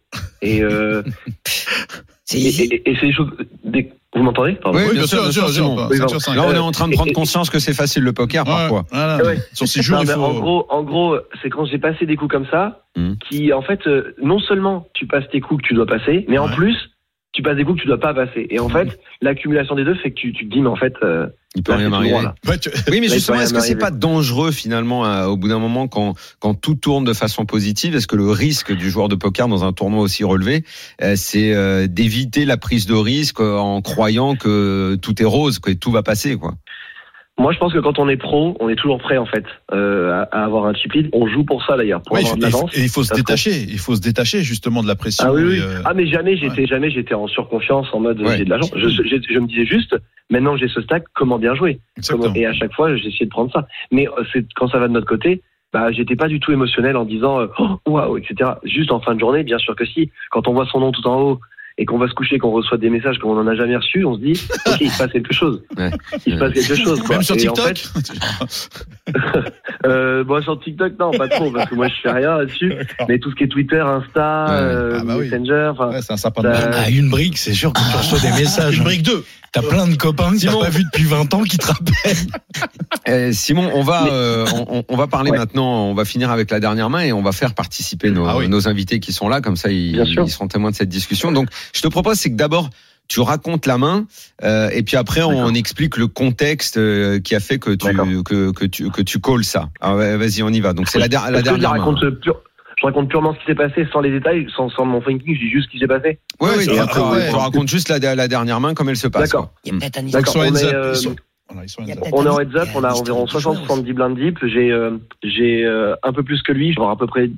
[0.43, 1.01] et euh,
[2.33, 3.31] et, et- et c'est des choses
[3.63, 4.77] des- vous m'entendez Pardon.
[4.79, 6.33] Oui, bien bien sûr, sûr, bien sûr.
[6.35, 8.85] Là, on est en train de prendre conscience que c'est facile le poker Ouais, parfois.
[8.91, 9.23] voilà.
[9.23, 9.37] Ouais.
[9.53, 10.21] Sur ces jours, Non, il faut.
[10.21, 13.13] En gros, en gros, c'est quand j'ai passé des coups comme ça, Mm.
[13.29, 16.39] qui en fait, euh, non seulement tu passes tes coups que tu dois passer, mais
[16.39, 16.75] en plus,
[17.37, 18.47] tu passes des coups que tu dois pas passer.
[18.49, 20.93] Et en fait, l'accumulation des deux fait que tu, tu te dis, mais en fait,
[21.03, 22.09] euh, Il peut là, rien m'arriver.
[22.09, 22.35] droit, là.
[22.47, 25.47] Ouais, tu- Oui, mais Là, justement, est-ce que c'est pas dangereux finalement euh, au bout
[25.47, 29.07] d'un moment quand quand tout tourne de façon positive Est-ce que le risque du joueur
[29.07, 30.63] de poker dans un tournoi aussi relevé,
[31.03, 35.59] euh, c'est euh, d'éviter la prise de risque euh, en croyant que tout est rose,
[35.59, 36.55] que tout va passer, quoi?
[37.39, 40.11] Moi, je pense que quand on est pro, on est toujours prêt, en fait, euh,
[40.11, 41.09] à, à avoir un chip lead.
[41.13, 42.75] On joue pour ça, d'ailleurs, pour Ouais, avoir de l'avance.
[42.75, 43.51] et il faut se détacher.
[43.69, 45.25] Il faut se détacher justement de la pression.
[45.27, 45.59] Ah oui, oui.
[45.61, 48.37] euh, Ah, mais jamais j'étais, jamais j'étais en surconfiance, en mode, Ouais.
[48.37, 48.67] j'ai de l'argent.
[48.75, 49.95] Je, je, je me disais juste,
[50.31, 51.79] maintenant que j'ai ce stack, comment bien jouer?
[52.09, 53.67] Comment- Et à chaque fois, essayé de prendre ça.
[53.91, 55.41] Mais euh, c'est quand ça va de notre côté,
[55.73, 58.51] bah, j'étais pas du tout émotionnel en disant euh, Oh, waouh, etc.
[58.63, 60.09] Juste en fin de journée, bien sûr que si.
[60.31, 61.39] Quand on voit son nom tout en haut
[61.79, 64.15] et qu'on va se coucher, qu'on reçoit des messages qu'on n'en a jamais reçus, on
[64.15, 64.33] se dit
[64.67, 65.61] ok, il se passe quelque chose.
[65.77, 65.91] Ouais.
[66.25, 66.99] Il se passe quelque chose.
[67.01, 67.15] Quoi.
[67.17, 67.77] Même sur Et en TikTok.
[67.77, 68.11] fait,
[69.85, 72.73] euh, bon, sur TikTok, non, pas trop, parce que moi, je fais rien là-dessus.
[73.07, 74.51] Mais tout ce qui est Twitter, Insta, Ouais.
[74.53, 75.29] euh, Ah bah oui.
[75.29, 75.89] Messenger, enfin.
[75.91, 76.47] Ouais, c'est un sapin de.
[76.47, 78.77] À une brique, c'est sûr que tu reçois des messages.
[78.77, 79.23] Une brique 2.
[79.53, 82.27] T'as plein de copains que t'as pas vu depuis 20 ans qui te rappellent.
[83.07, 85.37] Euh, Simon, on va, Mais- euh, on, on va parler Ouais.
[85.37, 85.85] maintenant.
[85.89, 88.49] On va finir avec la dernière main et on va faire participer nos, Ah oui.
[88.49, 91.31] nos invités qui sont là, comme ça ils, ils seront témoins de cette discussion.
[91.31, 92.69] Donc, je te propose, c'est que d'abord
[93.07, 94.05] tu racontes la main
[94.43, 97.87] euh, et puis après on explique le contexte euh, qui a fait que tu
[98.23, 99.69] que, que tu que tu calls ça.
[99.81, 100.73] Ouais, Vas-y, on y va.
[100.73, 101.77] Donc c'est la, la je dernière main.
[101.79, 102.41] raconte pure-
[102.79, 105.39] je raconte purement ce qui s'est passé sans les détails, sans, sans mon thinking, je
[105.39, 106.19] dis juste ce qui s'est passé?
[106.41, 106.65] Ah ouais.
[107.29, 109.29] tu racontes juste la, la dernière main comme elle se passe.
[109.29, 109.51] D'accord.
[109.51, 109.53] quoi.
[109.63, 110.33] Il y a peut-être un Ils D'accord.
[110.33, 111.15] sont
[111.49, 113.93] on est, euh, Ils sont- On en heads up, on a environ de joueurs 60-70
[113.93, 114.39] blindes deep.
[114.43, 117.29] J'ai euh, j'ai euh, un peu plus que lui, je vais avoir à peu près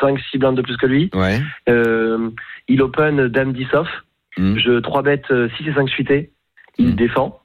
[0.00, 1.10] 5-6 blindes de plus que lui.
[1.14, 1.40] Ouais.
[1.68, 2.30] Euh,
[2.68, 3.88] il open dame 10 off.
[4.38, 4.56] Mm.
[4.58, 5.26] Je 3 bêtes
[5.58, 6.30] 6 et 5 suités.
[6.78, 6.94] Il Mm.
[6.96, 7.40] défend.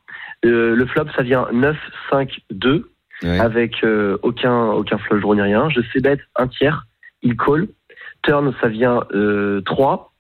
[0.46, 1.76] Euh, le flop, ça vient 9,
[2.12, 2.90] 5, 2
[3.24, 3.40] Ouais.
[3.40, 5.70] avec euh, aucun, aucun flush draw ni rien.
[5.70, 6.86] Je sais bet un tiers.
[7.24, 7.68] Il call.
[8.22, 10.14] Turn, ça vient euh, 3.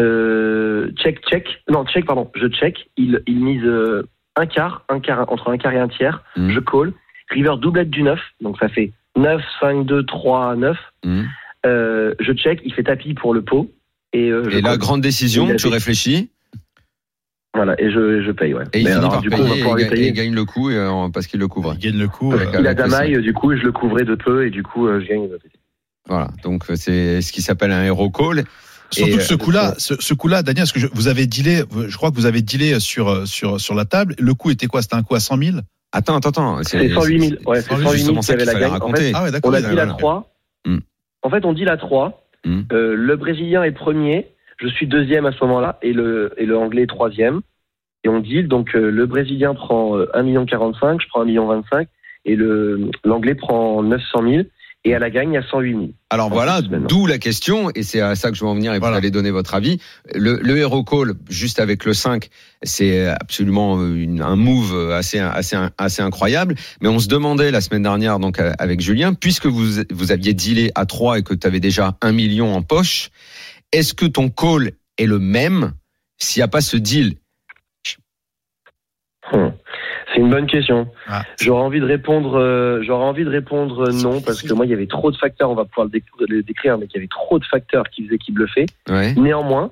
[0.00, 1.62] Euh, check, check.
[1.68, 2.30] Non, check, pardon.
[2.34, 2.90] Je check.
[2.96, 4.02] Il, il mise euh,
[4.36, 6.22] un quart, un quart, entre un quart et un tiers.
[6.36, 6.50] Mm.
[6.50, 6.92] Je call.
[7.30, 8.18] River doublette du 9.
[8.40, 10.76] Donc ça fait 9, 5, 2, 3, 9.
[11.04, 11.22] Mm.
[11.66, 12.60] Euh, je check.
[12.64, 13.70] Il fait tapis pour le pot.
[14.12, 16.30] Et, euh, je Et la grande décision, Il tu fait- réfléchis
[17.54, 18.64] Voilà, et je, je paye, ouais.
[18.72, 20.12] et il finit alors, par du coup, on va payer et, ga- et payer.
[20.12, 21.74] gagne le coup euh, parce qu'il le couvre.
[21.74, 22.32] Ils gagnent le coup.
[22.32, 24.62] Avec- euh, Il a damaille, du coup, et je le couvrais de peu, et du
[24.62, 25.28] coup, euh, je gagne.
[26.08, 28.44] Voilà, donc c'est ce qui s'appelle un hero call.
[28.90, 31.26] Surtout Et, que ce euh, coup-là, ce, ce coup-là, Daniel, parce que je, vous avez
[31.26, 34.14] dealé, je crois que vous avez dealé sur euh, sur sur la table.
[34.18, 34.82] Le coup était quoi?
[34.82, 35.56] C'était un coup à 100 000
[35.92, 36.62] Ah, Attends, attends, attends.
[36.64, 37.42] C'est 108 000.
[37.46, 38.82] Ouais, c'est 108 000 justement qui ça avait qu'il la gagne.
[38.82, 39.50] En fait, Ah ouais, d'accord.
[39.50, 39.92] on a dit la voilà.
[39.92, 40.34] 3.
[40.66, 40.78] Hmm.
[41.22, 42.26] En fait, on dit la 3.
[42.44, 42.62] Hmm.
[42.72, 44.28] Euh, le Brésilien est premier.
[44.58, 45.78] Je suis deuxième à ce moment-là.
[45.82, 47.40] Et le, et le Anglais est troisième.
[48.04, 48.48] Et on deal.
[48.48, 51.00] Donc, euh, le Brésilien prend euh, 1 million 45.
[51.00, 51.86] Je prends 1 million 25.
[52.24, 54.42] Et le, l'Anglais prend 900 000.
[54.84, 55.88] Et à la gagne, a 108 000.
[56.08, 58.72] Alors En voilà, d'où la question, et c'est à ça que je vais en venir
[58.72, 58.94] et Voilà.
[58.94, 59.78] vous allez donner votre avis.
[60.14, 62.30] Le, le hero call, juste avec le 5,
[62.62, 66.54] c'est absolument une- un move assez, assez, assez incroyable.
[66.80, 70.32] Mais on se demandait la semaine dernière, donc euh, avec Julien, puisque vous, vous aviez
[70.32, 73.10] dealé à 3 et que tu avais déjà un million en poche,
[73.72, 75.72] est-ce que ton call est le même
[76.16, 77.16] s'il n'y a pas ce deal?
[79.30, 79.50] Hmm.
[80.12, 80.88] C'est une bonne question.
[81.08, 81.22] Ah.
[81.40, 84.70] J'aurais envie de répondre, euh, j'aurais envie de répondre euh, non parce que moi il
[84.70, 85.50] y avait trop de facteurs.
[85.50, 88.04] On va pouvoir le, déc- le décrire, mais il y avait trop de facteurs qui
[88.06, 88.66] faisaient qu'il bluffait.
[88.88, 89.14] Ouais.
[89.14, 89.70] Néanmoins,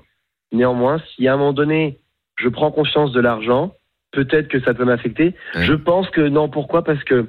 [0.52, 1.98] néanmoins, si à un moment donné
[2.36, 3.74] je prends conscience de l'argent,
[4.12, 5.34] peut-être que ça peut m'affecter.
[5.56, 5.64] Ouais.
[5.64, 6.48] Je pense que non.
[6.48, 6.84] Pourquoi?
[6.84, 7.26] Parce que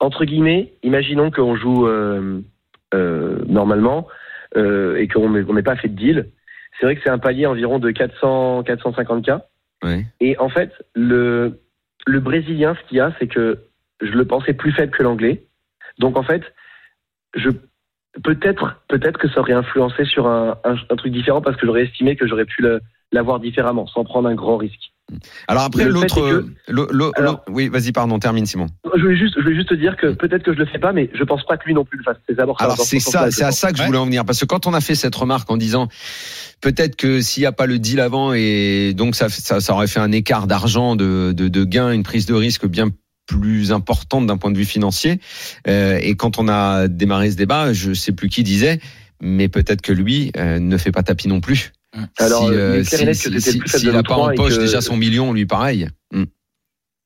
[0.00, 2.40] entre guillemets, imaginons qu'on joue euh,
[2.94, 4.06] euh, normalement
[4.56, 6.28] et qu'on n'ait pas fait de deal.
[6.78, 9.30] C'est vrai que c'est un palier environ de 400 450 k.
[9.84, 10.06] Ouais.
[10.20, 11.60] Et en fait, le,
[12.06, 13.58] le Brésilien, ce qu'il y a, c'est que
[14.00, 15.44] je le pensais plus faible que l'Anglais.
[15.98, 16.42] Donc en fait,
[17.34, 17.50] je
[18.22, 22.16] peut-être peut-être que ça aurait influencé sur un, un, truc différent parce que j'aurais estimé
[22.16, 22.80] que j'aurais pu le,
[23.12, 24.92] la voir différemment, sans prendre un grand risque.
[25.46, 26.54] Alors après, fait l'autre.
[27.48, 28.66] Oui, vas-y, pardon, termine, Simon.
[28.94, 30.92] Je voulais juste, je voulais juste te dire que peut-être que je le fais pas,
[30.92, 32.18] mais je pense pas que lui non plus le fasse.
[32.28, 32.64] C'est d'abord ça.
[32.64, 34.66] Alors c'est ce ça, c'est à ça que je voulais en venir parce que quand
[34.66, 35.88] on a fait cette remarque en disant
[36.60, 39.86] peut-être que s'il n'y a pas le deal avant et donc ça, ça, ça aurait
[39.86, 42.88] fait un écart d'argent, de, de, de gain, une prise de risque bien
[43.26, 45.20] plus importante d'un point de vue financier.
[45.68, 48.80] Euh, et quand on a démarré ce débat, je sais plus qui disait,
[49.20, 51.72] mais peut-être que lui euh, ne fait pas tapis non plus.
[52.18, 54.80] Alors, si, euh, euh, net que si- le s'il n'a pas en poche que- déjà
[54.80, 55.88] son million, lui pareil.
[56.12, 56.24] Mm.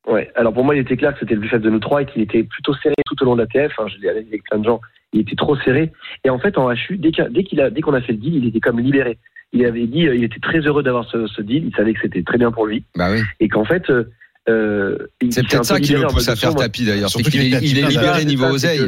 [0.09, 0.31] Ouais.
[0.35, 2.07] Alors pour moi, il était clair que c'était le plus faible de nous trois et
[2.07, 3.73] qu'il était plutôt serré tout au long de la TF.
[3.87, 4.81] Je l'ai avec plein de gens.
[5.13, 5.93] Il était trop serré.
[6.25, 8.13] Et en fait, en HU, dès qu'il a- dès qu'il a, dès qu'on a fait
[8.13, 9.19] le deal, il était comme libéré.
[9.53, 11.67] Il avait dit, euh, il était très heureux d'avoir ce, ce deal.
[11.67, 13.21] Il savait que c'était très bien pour lui Bah oui.
[13.39, 14.05] et qu'en fait, euh,
[15.31, 17.11] C'est peut-être peu ça qui le en pousse à faire tapis d'ailleurs.
[17.11, 18.81] Surtout qu'il est, il est libéré niveau oseille.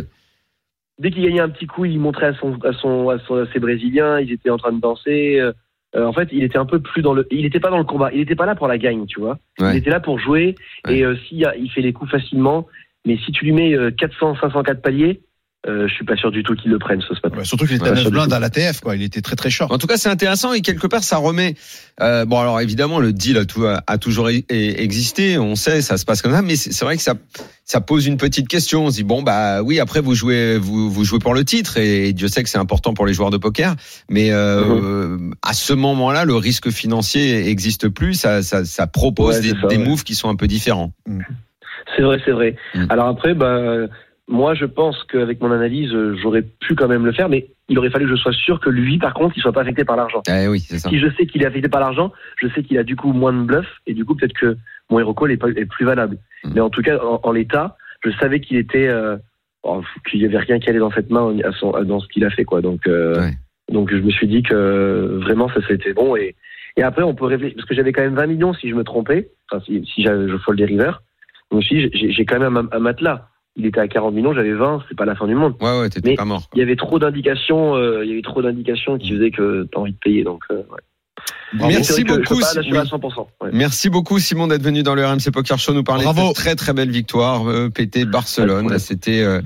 [0.98, 3.46] Dès qu'il gagnait un petit coup, il montrait à son, à son, à son, à
[3.52, 4.18] ses Brésiliens.
[4.20, 5.40] Ils étaient en train de danser.
[5.94, 7.26] Euh, euh, en fait, il était un peu plus dans le.
[7.30, 8.10] Il n'était pas dans le combat.
[8.12, 9.38] Il n'était pas là pour la gagne, tu vois.
[9.58, 9.74] Ouais.
[9.74, 10.54] Il était là pour jouer.
[10.88, 12.66] Et euh, s'il il fait les coups facilement,
[13.06, 15.20] mais si tu lui mets euh, 400, 504 paliers,
[15.66, 17.34] euh, je suis pas sûr du tout qu'il le prenne ce spot.
[17.36, 18.96] Ouais, surtout qu'il était Ouais, à 9 sur le blindes à l'ATF, quoi.
[18.96, 19.72] Il était très très short.
[19.72, 21.54] En tout cas, c'est intéressant et quelque part, ça remet.
[22.02, 25.38] euh, bon, alors évidemment, le deal a, tout, a, a toujours e- e- existé.
[25.38, 27.14] On sait, ça se passe comme ça, mais c'est vrai que ça,
[27.64, 28.84] ça pose une petite question.
[28.86, 31.78] On se dit bon, bah oui, après vous jouez, vous, vous jouez pour le titre
[31.78, 33.74] et Dieu sait que c'est important pour les joueurs de poker.
[34.10, 38.14] Mais euh, à ce moment-là, le risque financier existe plus.
[38.14, 39.84] Ça, ça, ça propose Ouais, des, ça, des ouais.
[39.84, 40.92] moves qui sont un peu différents.
[41.96, 42.56] C'est vrai, c'est vrai.
[42.74, 42.86] Mm.
[42.90, 43.86] Alors après, bah,
[44.28, 47.90] moi, je pense qu'avec mon analyse, j'aurais pu quand même le faire, mais il aurait
[47.90, 50.22] fallu que je sois sûr que lui, par contre, il soit pas affecté par l'argent.
[50.28, 50.88] Eh oui, c'est ça.
[50.88, 52.10] Si je sais qu'il est affecté par l'argent,
[52.40, 54.56] je sais qu'il a du coup moins de bluff, et du coup, peut-être que
[54.90, 56.16] mon hero call est, pas- est plus valable.
[56.44, 56.50] Mm.
[56.54, 59.16] Mais en tout cas, en, en l'état, je savais qu'il était, euh,
[59.62, 62.08] oh, qu'il y avait rien qui allait dans cette main à son, à- dans ce
[62.08, 62.60] qu'il a fait, quoi.
[62.62, 63.32] Donc, euh, Ouais.
[63.70, 66.16] donc je me suis dit que vraiment, ça c'était bon.
[66.16, 66.34] Et,
[66.78, 68.84] et après, on peut réfléchir, parce que j'avais quand même 20 millions si je me
[68.84, 71.02] trompais, enfin, si, si je fold des rivers.
[71.50, 73.28] Donc, dit, j'ai j'ai quand même un, un matelas.
[73.56, 75.54] Il était à 40 millions, j'avais 20, c'est pas la fin du monde.
[75.60, 76.42] Ouais, ouais, t'étais pas mort.
[76.54, 79.80] Il y avait trop d'indications, euh, il y avait trop d'indications qui faisaient que t'as
[79.80, 80.24] envie de payer.
[80.24, 80.80] Donc, euh, ouais.
[81.52, 82.40] Merci beaucoup.
[82.40, 82.88] pas Si- l'assurer à oui.
[82.88, 83.26] 100%.
[83.42, 83.50] ouais.
[83.52, 86.22] Merci beaucoup Simon d'être venu dans le RMC Poker Show nous parler Bravo.
[86.22, 88.76] de cette très très belle victoire euh, PT de Barcelone.
[88.80, 89.40] C'était euh,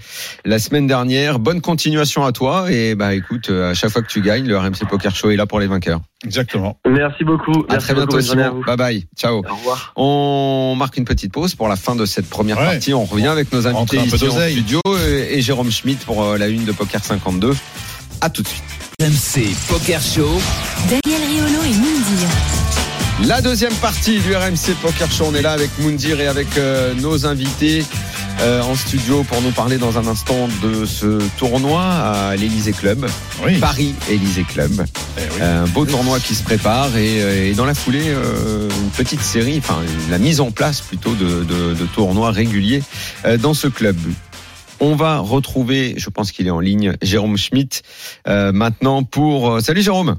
[0.46, 1.38] la semaine dernière.
[1.38, 4.56] Bonne continuation à toi et bah écoute euh, à chaque fois que tu gagnes le
[4.56, 6.00] RMC Poker Show est là pour les vainqueurs.
[6.24, 6.78] Exactement.
[6.88, 7.52] Merci beaucoup.
[7.68, 8.50] À Merci très bientôt à Simon.
[8.54, 8.64] vous.
[8.64, 9.06] Bye bye.
[9.16, 9.44] Ciao.
[9.46, 9.92] Au revoir.
[9.96, 12.64] On marque une petite pause pour la fin de cette première Ouais.
[12.72, 12.94] partie.
[12.94, 16.48] On revient avec nos invités ici en studio et, et Jérôme Schmitt pour euh, la
[16.48, 17.54] une de Poker 52.
[18.22, 18.64] À tout de suite.
[19.08, 20.28] RMC Poker Show.
[20.90, 22.28] Daniel Riolo et Moundir.
[23.28, 26.94] La deuxième partie du RMC Poker Show, on est là avec Moundir et avec euh,
[26.94, 27.84] nos invités
[28.40, 33.08] euh, en studio pour nous parler dans un instant de ce tournoi à l'Elysée Club,
[33.44, 33.58] Oui.
[33.61, 34.84] Paris Élysée Club.
[35.16, 35.42] Eh oui.
[35.42, 39.22] Un beau tournoi qui se prépare et, euh, et dans la foulée, euh, une petite
[39.22, 39.78] série, enfin
[40.11, 42.82] la mise en place plutôt de, de, de tournois réguliers
[43.26, 43.96] euh, dans ce club.
[44.80, 47.82] On va retrouver, je pense qu'il est en ligne, Jérôme Schmitt
[48.28, 49.50] euh, maintenant pour...
[49.50, 50.16] euh, Salut Jérôme,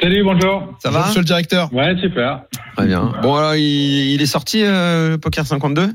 [0.00, 0.74] Salut, bonjour.
[0.78, 1.06] ça Bonjour, va?
[1.06, 1.72] Monsieur le directeur.
[1.72, 2.42] Ouais, super.
[2.76, 3.14] Très bien.
[3.22, 5.88] Bon alors il, il est sorti euh, Poker 52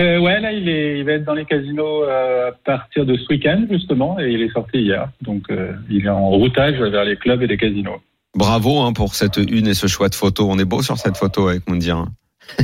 [0.00, 3.16] Euh, ouais, là, il, est, il va être dans les casinos euh, à partir de
[3.16, 5.08] ce week-end, justement, et il est sorti hier.
[5.22, 8.00] Donc, euh, il est en routage vers les clubs et les casinos.
[8.36, 10.46] Bravo hein, pour cette une et ce choix de photo.
[10.48, 11.96] On est beau sur cette photo avec Moundir.
[11.96, 12.08] hein.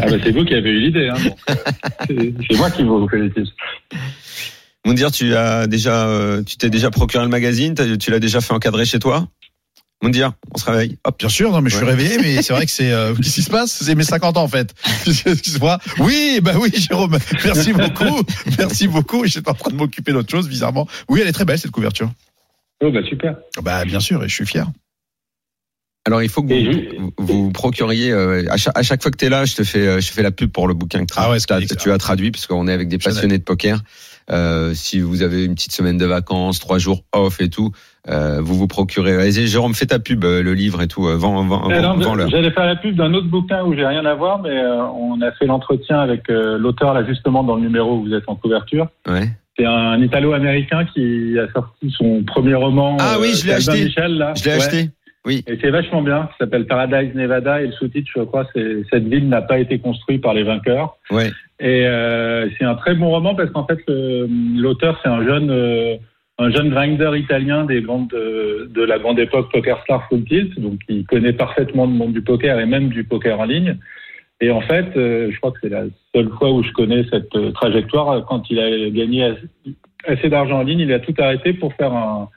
[0.00, 1.08] Ah, bah, c'est vous qui avez eu l'idée.
[1.08, 1.54] Hein, donc, euh,
[2.06, 3.52] c'est c'est moi qui vous félicite.
[4.86, 8.54] Moundir, tu as déjà, euh, tu t'es déjà procuré le magazine, tu l'as déjà fait
[8.54, 9.28] encadrer chez toi?
[10.02, 10.96] Moundir, on se réveille.
[11.04, 11.18] Hop.
[11.18, 11.90] Bien sûr, non, mais je suis Ouais.
[11.90, 13.72] réveillé, mais c'est vrai que c'est, euh, qu'est-ce qui se passe?
[13.82, 14.72] C'est mes 50 ans, en fait.
[15.26, 15.78] Excuse-moi.
[15.98, 17.18] Oui, bah oui, Jérôme.
[17.44, 18.22] Merci beaucoup.
[18.58, 19.26] Merci beaucoup.
[19.26, 20.86] J'étais en train de m'occuper d'autre chose, bizarrement.
[21.08, 22.12] Oui, elle est très belle, cette couverture.
[22.80, 23.36] Oh, bah, super.
[23.60, 24.68] Bah, bien sûr, et je suis fier.
[26.06, 29.18] Alors il faut que vous, vous, vous procuriez euh, à, chaque, à chaque fois que
[29.18, 31.28] tu es là, je te fais je fais la pub pour le bouquin que Ah
[31.28, 31.76] ouais, tu, as, ça.
[31.76, 33.82] tu as traduit parce qu'on est avec des passionnés de poker.
[34.30, 37.70] Euh, si vous avez une petite semaine de vacances, trois jours off et tout,
[38.08, 39.14] euh, vous vous procurez.
[39.14, 42.28] Allez, Jérôme, fais ta pub, euh, le livre et tout, vends, vends, Alors, vends.
[42.28, 45.32] J'allais faire la pub d'un autre bouquin où j'ai rien à voir, mais on a
[45.32, 48.88] fait l'entretien avec l'auteur, là, justement, dans le numéro où vous êtes en couverture.
[49.08, 49.28] Ouais.
[49.58, 52.96] C'est un Italo-américain qui a sorti son premier roman.
[53.00, 53.86] Ah oui, je l'ai acheté.
[53.86, 54.32] Michel, là.
[54.36, 54.56] Je l'ai Ouais.
[54.56, 54.90] acheté.
[55.26, 55.44] Oui.
[55.46, 56.28] Et c'est vachement bien.
[56.32, 59.78] Ça s'appelle Paradise Nevada et le sous-titre, je crois, c'est cette ville n'a pas été
[59.78, 60.96] construite par les vainqueurs.
[61.10, 61.30] Ouais.
[61.60, 65.96] Et euh, c'est un très bon roman parce qu'en fait, l'auteur c'est un jeune, euh,
[66.38, 70.58] un jeune grinder italien des grandes de, de la grande époque Poker Star Full Tilt,
[70.60, 73.76] donc il connaît parfaitement le monde du poker et même du poker en ligne.
[74.40, 77.34] Et en fait, euh, je crois que c'est la seule fois où je connais cette
[77.34, 78.24] euh, trajectoire.
[78.26, 79.48] Quand il a gagné assez,
[80.06, 82.28] assez d'argent en ligne, il a tout arrêté pour faire un,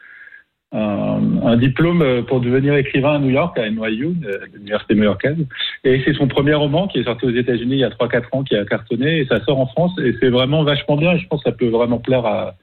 [0.72, 4.16] un, diplôme euh, pour devenir écrivain à New York, à NYU,
[4.54, 5.38] l'université new-yorkaise.
[5.84, 8.44] Et c'est son premier roman qui est sorti aux États-Unis il y a 3-4 ans,
[8.44, 9.92] qui a cartonné, et ça sort en France.
[10.04, 11.18] Et c'est vraiment vachement bien.
[11.18, 12.56] Je pense que ça peut vraiment plaire à,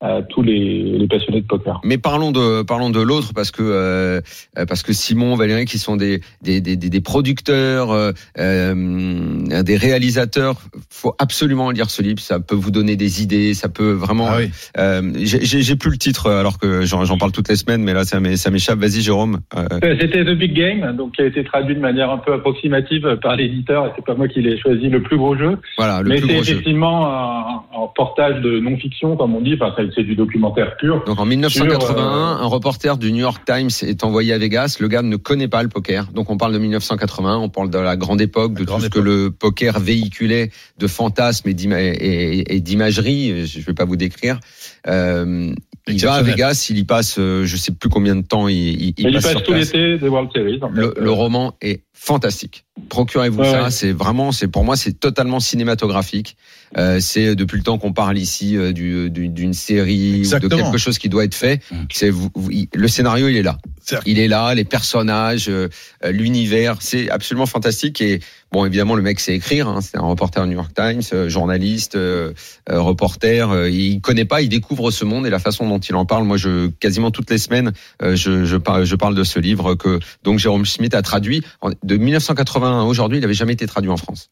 [0.00, 1.80] à tous les, les passionnés de poker.
[1.84, 4.20] Mais parlons de parlons de l'autre parce que euh,
[4.68, 10.56] parce que Simon, Valérie, qui sont des des, des, des producteurs, euh, euh, des réalisateurs,
[10.90, 12.20] faut absolument lire ce livre.
[12.20, 14.26] Ça peut vous donner des idées, ça peut vraiment.
[14.30, 14.50] Ah oui.
[14.78, 17.92] euh, j'ai j'ai plus le titre alors que j'en j'en parle toutes les semaines, mais
[17.94, 18.78] là ça m'é- ça m'échappe.
[18.78, 19.40] Vas-y, Jérôme.
[19.56, 22.32] Euh, Euh, C'était The Big Game, donc qui a été traduit de manière un peu
[22.32, 25.58] approximative par l'éditeur, et c'est pas moi qui l'ai choisi, le plus gros jeu.
[25.76, 26.52] voilà, le Mais plus c'est gros jeu.
[26.52, 31.04] effectivement un, un portage de non-fiction, comme on dit, enfin c'est- du documentaire pur.
[31.04, 34.76] Donc en 1981, Sur, euh, un reporter du New York Times est envoyé à Vegas.
[34.80, 36.06] Le gars ne connaît pas le poker.
[36.12, 38.88] Donc on parle de 1980, on parle de la grande époque, de La tout ce
[38.88, 43.46] que le poker véhiculait de fantasmes et d'ima- et- et- d'imagerie.
[43.46, 44.40] Je ne vais pas vous décrire.
[44.86, 45.52] Euh,
[45.88, 46.22] il va à.
[46.22, 49.12] Vegas, il y passe, euh, je sais plus combien de temps il, il, il il
[49.14, 49.72] passe passe tout place.
[49.72, 50.58] l'été des World Series.
[50.62, 50.74] en fait.
[50.80, 52.64] Le, le roman est fantastique.
[52.88, 53.64] Procurez-vous Ouais, ça.
[53.64, 53.70] ouais.
[53.70, 56.36] C'est vraiment, c'est pour moi, c'est totalement cinématographique.
[56.78, 60.48] Euh, c'est depuis le temps qu'on parle ici euh, du- du- d'une série ou de
[60.64, 61.60] quelque chose qui doit être fait.
[61.92, 63.58] C'est vous- vous- il- le scénario, il est là.
[64.06, 65.68] Il est là, les personnages, euh,
[66.04, 68.00] euh, l'univers, c'est absolument fantastique.
[68.00, 68.20] Et
[68.52, 69.66] bon, évidemment, le mec sait écrire.
[69.68, 72.32] Hein, c'est un reporter New York Times, euh, journaliste, euh,
[72.70, 73.50] euh, reporter.
[73.50, 76.24] euh, il connaît pas, il découvre ce monde et la façon dont il en parle.
[76.24, 79.74] Moi, je quasiment toutes les semaines, euh, je, je, parle, je parle de ce livre
[79.74, 81.42] que donc Jérôme Schmitt a traduit
[81.82, 83.18] de 1981 à aujourd'hui.
[83.18, 84.30] Il n'avait jamais été traduit en France.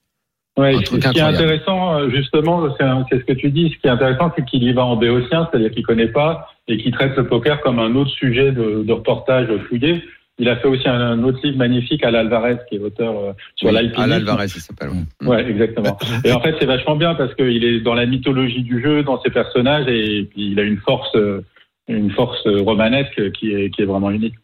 [0.59, 2.69] Ouais, Un ce qui est intéressant, euh, justement,
[3.11, 3.71] c'est ce que tu dis.
[3.75, 6.77] Ce qui est intéressant, c'est qu'il y va en béotien, c'est-à-dire qu'il connaît pas et
[6.79, 10.03] qu'il traite le poker comme un autre sujet de, de reportage fouillé.
[10.41, 13.33] Il a fait aussi un, un autre livre magnifique, Al Alvarez, qui est auteur euh,
[13.57, 14.01] sur Oui, l'alpinisme.
[14.03, 14.91] Al Alvarez, il s'appelle.
[15.23, 15.27] ouais.
[15.29, 15.97] Ouais, exactement.
[16.25, 19.21] Et en fait, c'est vachement bien parce qu'il est dans la mythologie du jeu, dans
[19.23, 21.41] ses personnages, et puis il a une force, euh,
[21.89, 24.35] une force romanesque qui est, qui est vraiment unique.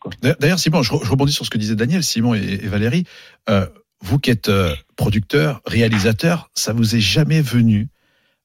[0.41, 3.05] D'ailleurs, Simon, je, re- je rebondis sur ce que disaient Daniel, Simon et, et Valérie.
[3.49, 3.67] Euh,
[4.05, 7.89] vous qui êtes euh, producteur, réalisateur, ça vous est jamais venu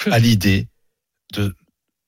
[0.09, 0.67] à l'idée
[1.33, 1.53] de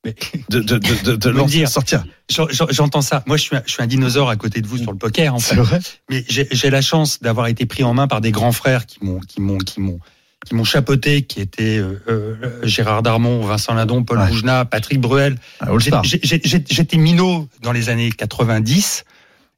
[0.04, 1.68] de de de, de, de Vous me lancer- dire.
[1.68, 3.22] sortir J'en- j'en- J'entends ça.
[3.26, 5.32] Moi, je suis, un, je suis un dinosaure à côté de vous sur le poker,
[5.34, 5.54] en fait.
[5.54, 8.86] C'est vrai Mais j'ai la chance d'avoir été pris en main par des grands frères
[8.86, 10.00] qui m'ont, qui m'ont, qui m'ont,
[10.44, 14.26] qui m'ont chapeauté, qui étaient euh, euh, Gérard Darmon, Vincent Lindon, Paul Ouais.
[14.28, 15.36] Boujna, Patrick Bruel.
[15.78, 19.04] J'ai- J'étais minot dans les années 90.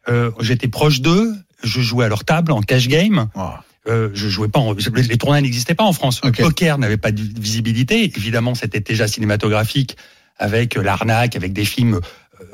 [0.08, 1.32] Euh, J'étais proche d'eux.
[1.62, 3.28] Je jouais à leur table en cash game.
[3.34, 3.48] Oh.
[3.86, 4.60] Euh, je jouais pas.
[4.60, 6.20] En, les tournois n'existaient pas en France.
[6.24, 8.04] Le poker n'avait pas de visibilité.
[8.16, 9.96] Évidemment, c'était déjà cinématographique
[10.38, 12.00] avec l'arnaque, avec des films,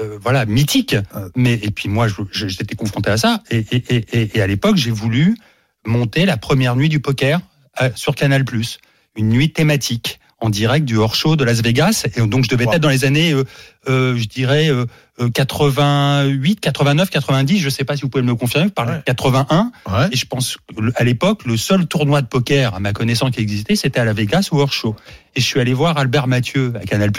[0.00, 0.94] euh, voilà, mythiques.
[1.14, 1.28] Euh.
[1.36, 3.42] Mais et puis moi, j'étais confronté à ça.
[3.50, 5.36] Et, et, et, et- et à l'époque, j'ai voulu
[5.86, 7.40] monter la première nuit du poker
[7.80, 8.44] euh, sur Canal+.
[9.16, 12.06] Une nuit thématique en direct du hors-show de Las Vegas.
[12.16, 12.72] Et donc, je devais Wow.
[12.74, 13.44] être dans les années, euh,
[13.88, 14.86] euh, je dirais, euh,
[15.20, 17.58] euh, 88, 89, 90.
[17.60, 18.70] Je sais pas si vous pouvez me le confirmer.
[18.70, 19.02] Par Ouais.
[19.04, 19.70] 81.
[19.86, 20.08] Ouais.
[20.12, 20.56] Et je pense
[20.96, 24.12] à l'époque, le seul tournoi de poker, à ma connaissance, qui existait, c'était à la
[24.12, 24.96] Vegas ou Hors Show.
[25.36, 27.10] Et je suis allé voir Albert Mathieu à Canal+,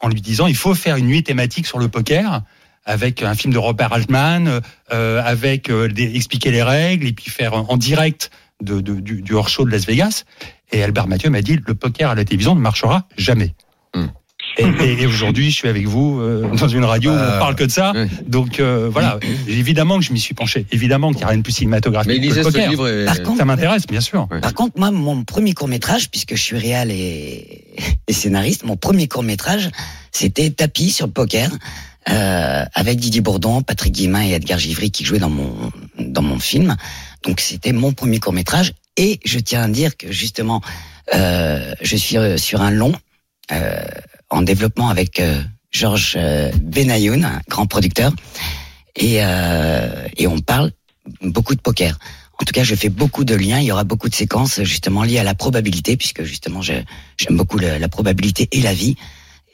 [0.00, 2.42] en lui disant, il faut faire une nuit thématique sur le poker,
[2.84, 4.60] avec un film de Robert Altman,
[4.92, 8.30] euh, avec euh, des- expliquer les règles, et puis faire en direct
[8.62, 10.24] de, de- du, du Hors Show de Las Vegas.
[10.72, 13.54] Et Albert Mathieu m'a dit, le poker à la télévision ne marchera jamais.
[13.94, 14.06] Hmm.
[14.58, 17.54] Et, et- et aujourd'hui, je suis avec vous euh, dans une radio où on parle
[17.54, 17.92] que de ça.
[18.26, 20.66] Donc euh, voilà, évidemment que je m'y suis penché.
[20.72, 22.68] Évidemment qu'il n'y a rien de plus cinématographique Mais que le lisez ce poker.
[22.70, 22.88] livre.
[22.88, 23.04] Et...
[23.04, 24.26] Par contre, Ça m'intéresse, bien sûr.
[24.30, 24.40] Ouais.
[24.40, 27.64] Par contre, moi, mon premier court métrage, puisque je suis réal et,
[28.08, 29.70] et scénariste, mon premier court métrage,
[30.12, 31.50] c'était Tapis sur le poker,
[32.10, 35.54] euh, avec Didier Bourdon, Patrick Guillemin et Edgar Givry qui jouaient dans mon
[35.98, 36.74] dans mon film.
[37.24, 38.74] Donc c'était mon premier court métrage.
[38.96, 40.60] Et je tiens à dire que justement,
[41.14, 42.92] euh, je suis euh, sur un long
[43.52, 43.84] euh,
[44.28, 46.18] en développement avec euh, Georges
[46.60, 48.12] Benayoun, un grand producteur,
[48.96, 49.18] et
[50.16, 50.72] et on parle
[51.22, 51.98] beaucoup de poker.
[52.40, 53.58] En tout cas, je fais beaucoup de liens.
[53.58, 56.84] Il y aura beaucoup de séquences justement liées à la probabilité, puisque justement, j'aime
[57.32, 58.96] beaucoup la probabilité et la vie.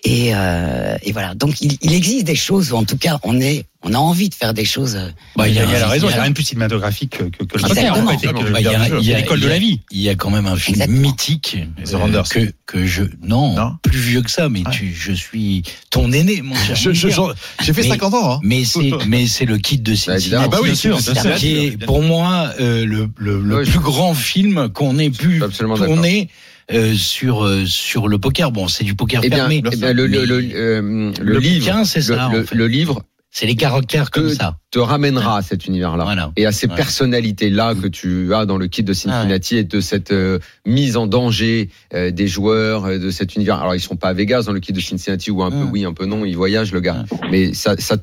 [0.06, 1.34] Et, euh, et voilà.
[1.34, 4.28] Donc, il, il existe des choses où, en tout cas, on est, on a envie
[4.28, 4.96] de faire des choses.
[4.96, 6.18] euh, Bah, il y a, il y a la raison, il n'y a il y
[6.18, 8.10] a- rien de plus cinématographique que, que, que le Exactement.
[8.12, 9.80] En fait, Bah, il y a- l'école de la vie.
[9.90, 11.00] Il y a quand même un film Exactement.
[11.08, 14.70] mythique The euh, que que je non, Non plus vieux que ça, mais Ah.
[14.70, 16.76] tu, je suis ton aîné, mon cher.
[16.76, 17.34] Je- je- Miguel.
[17.62, 18.32] J'ai fait Mais- 50 ans.
[18.34, 18.40] Hein.
[18.42, 19.96] Mais c'est mais c'est le kit de Bah.
[19.96, 20.48] Cincinnati.
[20.50, 20.98] bah oui, bien sûr,
[21.38, 26.28] qui est pour moi euh, le le, plus grand film qu'on ait pu tourner
[26.72, 28.50] euh, sur euh, sur le poker.
[28.52, 29.62] Bon, c'est du poker Eh bien, fermé.
[29.72, 32.54] eh bien, le, le, le, euh, le le livre, c'est ça, le, en fait.
[32.54, 33.02] le livre
[33.36, 34.58] c'est les caractères comme ça.
[34.70, 36.30] te ramènera à cet univers-là Voilà.
[36.36, 36.76] et à ces Ouais.
[36.76, 41.08] personnalités-là que tu as dans le kit de Cincinnati et de cette euh, mise en
[41.08, 43.56] danger euh, des joueurs euh, de cet univers.
[43.60, 45.84] Alors ils sont pas à Vegas dans le kit de Cincinnati ou un peu oui,
[45.84, 47.04] un peu non, ils voyagent le gars.
[47.32, 47.96] Mais ça, ça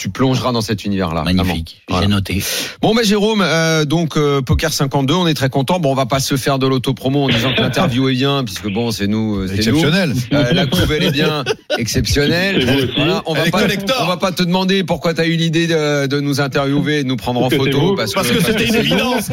[0.00, 1.24] tu plongeras dans cet univers-là.
[1.24, 2.42] Magnifique, j'ai noté.
[2.80, 5.78] Bon, bah Jérôme, euh, donc euh, Poker 52, on est très content.
[5.78, 8.72] Bon, on va pas se faire de l'autopromo en disant que l'interview est bien, puisque
[8.72, 9.52] bon, c'est nous, euh, nous.
[9.52, 10.14] Exceptionnel.
[10.32, 11.44] Euh, la couve elle est bien
[11.76, 12.64] exceptionnelle.
[12.96, 13.66] Voilà, on va pas,
[14.00, 17.02] on va pas te demander pourquoi tu as eu l'idée de, de nous interviewer et
[17.02, 19.30] de nous prendre en photo parce, Parce que c'était une évidence.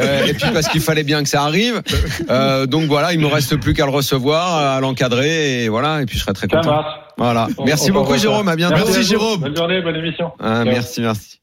[0.00, 1.82] Euh, et puis parce qu'il fallait bien que ça arrive.
[2.30, 6.00] Euh, donc voilà, il me reste plus qu'à le recevoir, à l'encadrer et voilà.
[6.00, 6.82] Et puis je serai très Ça content.
[7.18, 7.48] Voilà.
[7.64, 8.16] Merci on beaucoup.
[8.16, 8.48] Jérôme.
[8.48, 8.76] À bientôt.
[8.76, 9.02] Merci, à.
[9.02, 9.40] Jérôme.
[9.40, 10.32] Bonne journée, bonne émission.
[10.38, 11.38] Ah, merci, merci.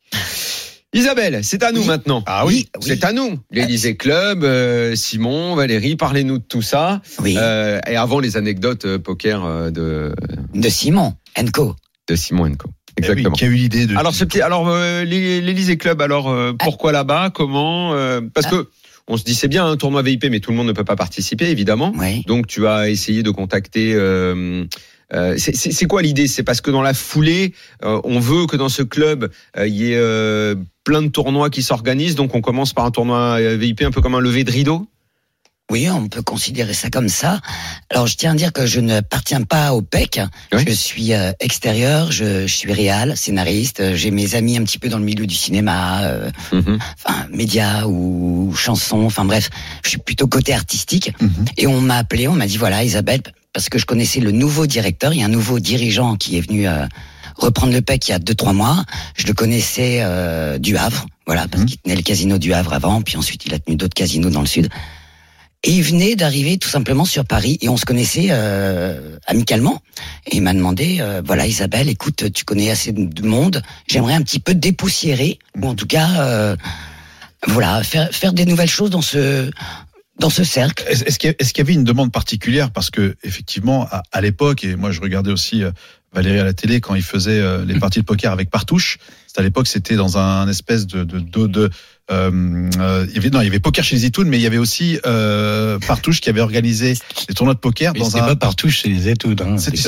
[0.96, 2.22] Isabelle, c'est à nous maintenant.
[2.28, 2.70] Ah oui.
[2.78, 2.84] oui.
[2.86, 3.40] C'est à nous.
[3.50, 7.02] L'Élysée Club, euh, Simon, Valérie, parlez-nous de tout ça.
[7.20, 10.14] Oui, Euh, et avant les anecdotes euh, poker euh, de,
[10.54, 11.76] de Simon, Enco.
[12.08, 12.70] de Simon Enco.
[12.70, 13.36] Eh oui, Exactement.
[13.36, 13.98] qui a eu l'idée de.
[13.98, 18.70] Alors, ce petit, alors euh, l'Élysée Club, alors euh, pourquoi là-bas Comment euh, Parce que
[19.08, 20.96] on se dit c'est bien un tournoi VIP, mais tout le monde ne peut pas
[20.96, 21.92] participer, évidemment.
[21.98, 22.24] Oui.
[22.28, 23.96] Donc tu as essayé de contacter.
[25.14, 26.28] Euh, c'est- quoi l'idée?
[26.28, 29.76] C'est parce que dans la foulée, euh, on veut que dans ce club euh, il
[29.76, 32.16] y ait plein de tournois qui s'organisent.
[32.16, 34.88] Donc on commence par un tournoi VIP, un peu comme un lever de rideau.
[35.72, 37.40] Oui, on peut considérer ça comme ça.
[37.90, 40.20] Alors, je tiens à dire que je n'appartiens pas au PEC.
[40.52, 40.64] Oui.
[40.68, 43.96] Je suis extérieur, je, je suis réal, scénariste.
[43.96, 46.80] J'ai mes amis un petit peu dans le milieu du cinéma, euh, Mhm.
[47.06, 49.04] enfin médias ou chansons.
[49.06, 49.50] Enfin bref,
[49.86, 51.12] je suis plutôt côté artistique.
[51.22, 51.46] Mhm.
[51.58, 53.22] Et on m'a appelé, on m'a dit voilà Isabelle,
[53.54, 55.14] parce que je connaissais le nouveau directeur.
[55.14, 56.86] Il y a un nouveau dirigeant qui est venu euh,
[57.38, 58.84] reprendre le PEC il y a deux trois mois.
[59.16, 61.70] Je le connaissais euh, du Havre, voilà, parce Mhm.
[61.70, 64.42] qu'il tenait le casino du Havre avant, puis ensuite il a tenu d'autres casinos dans
[64.42, 64.70] le sud.
[65.66, 69.82] Et il venait d'arriver tout simplement sur Paris et on se connaissait euh, amicalement.
[70.30, 74.22] Et il m'a demandé, euh, voilà Isabelle, écoute, tu connais assez de monde, j'aimerais un
[74.24, 76.58] petit peu dépoussiérer, ou en tout cas, euh,
[77.48, 79.52] voilà, faire, faire des nouvelles choses dans ce
[80.20, 80.84] dans ce cercle.
[80.88, 82.72] Est-ce qu'il y avait une demande particulière?
[82.72, 85.72] Parce que effectivement, à, à l'époque, et moi je regardais aussi euh,
[86.14, 89.00] Valérie à la télé quand il faisait euh, les parties de poker avec Partouche.
[89.38, 91.70] À l'époque, c'était dans un espèce de de, de, de
[92.12, 94.46] euh, euh, il y avait, non, il y avait poker chez Zitoun, mais il y
[94.46, 96.96] avait aussi euh, Partouche qui avait organisé
[97.30, 98.26] des tournois de poker Mais dans c'était un.
[98.28, 99.42] pas partout chez les études.
[99.42, 99.52] Hein.
[99.52, 99.80] Non, C'est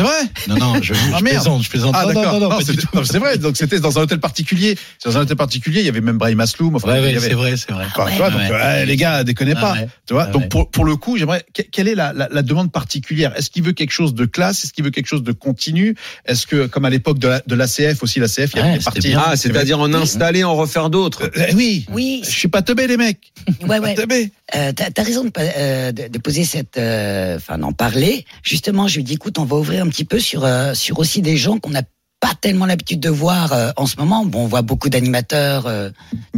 [0.00, 0.14] vrai
[0.48, 1.36] Non, non, je, je Ah, merde.
[1.36, 1.94] plaisante, je plaisante.
[1.96, 2.40] Ah Non, d'accord.
[2.40, 2.58] non, non,
[2.94, 3.36] Non, C'est vrai.
[3.36, 4.78] Donc c'était dans un hôtel particulier.
[4.98, 5.80] C'est dans un hôtel particulier.
[5.80, 6.74] Il y avait même Brahim Asloum.
[6.76, 7.86] Enfin, Ouais, ouais, avait- c'est vrai, c'est vrai.
[7.94, 8.50] Quoi, tu vois, donc, Ouais.
[8.50, 9.72] ouais, les gars, déconnez Ah pas.
[9.74, 9.88] ouais.
[10.06, 10.48] Tu vois, Ah donc ouais.
[10.48, 11.44] pour, pour le coup, j'aimerais.
[11.54, 13.32] que- Quelle est la, la, la demande particulière?
[13.36, 14.64] Est-ce qu'il veut quelque chose de classe?
[14.64, 15.96] Est-ce qu'il veut quelque chose de continu?
[16.24, 19.08] Est-ce que, comme à l'époque de la- de l'ACF aussi, l'ACF, Ouais, parties.
[19.08, 19.22] bien.
[19.24, 21.30] Ah, c'est-à-dire en installer, en refaire d'autres.
[21.36, 21.86] Euh, oui.
[21.92, 23.32] Oui, Je suis pas teubé, les mecs.
[23.62, 23.94] ouais, ouais.
[23.94, 24.30] Pas teubé.
[24.54, 28.24] Euh, t'as, raison de, euh, de, de poser cette, euh, enfin d'en parler.
[28.42, 31.22] Justement, je lui dis, écoute, on va ouvrir un petit peu sur euh, sur aussi
[31.22, 31.82] des gens qu'on n'a
[32.26, 34.24] pas tellement l'habitude de voir euh, en ce moment.
[34.24, 35.90] Bon, on voit beaucoup d'animateurs euh,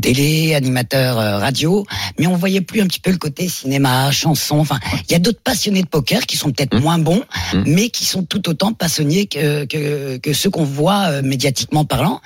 [0.03, 1.87] télé, animateurs euh, radio,
[2.19, 4.59] mais on voyait plus un petit peu le côté cinéma, chanson.
[4.59, 6.81] Enfin, il y a d'autres passionnés de poker qui sont peut-être Mmh.
[6.83, 7.23] moins bons,
[7.55, 7.63] Mmh.
[7.67, 12.21] mais qui sont tout autant passionnés que que, que ceux qu'on voit médiatiquement parlant.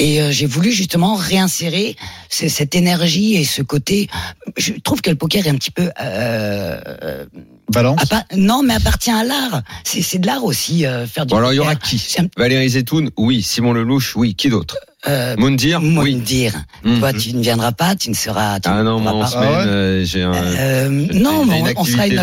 [0.00, 1.94] Et euh, j'ai voulu justement réinsérer
[2.28, 4.08] ce- cette énergie et ce côté.
[4.56, 5.90] Je trouve que le poker est un petit peu.
[6.00, 7.26] Euh, euh,
[7.72, 8.00] Valence.
[8.36, 9.62] non, mais appartient à l'art.
[9.84, 11.30] C'est c'est de l'art aussi euh, faire du.
[11.32, 13.42] Bon, alors il y aura qui un- Valérie Zetoun, oui.
[13.42, 14.34] Simon Lelouch, oui.
[14.34, 16.16] Qui d'autre Euh, Moundir, oui.
[16.16, 16.54] dire.
[16.82, 16.98] Mhm.
[16.98, 18.58] Toi, tu ne viendras pas, tu ne seras.
[18.58, 20.32] Tu Ah non, moi en semaine, Ah ouais euh, j'ai un.
[20.34, 22.20] Euh, non, mais on, on sera une,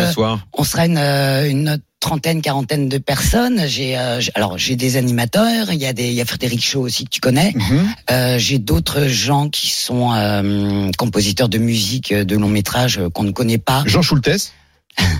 [0.52, 3.66] on sera une, euh, une trentaine, quarantaine de personnes.
[3.66, 5.72] J'ai, euh, alors j'ai des animateurs.
[5.72, 7.52] Il y a des, il y a Frédéric Shaw aussi que tu connais.
[7.54, 7.88] Mhm.
[8.10, 13.10] Euh, j'ai d'autres gens qui sont euh, compositeurs de musique euh, de long métrage euh,
[13.10, 13.82] qu'on ne connaît pas.
[13.86, 14.52] Jean Schultes.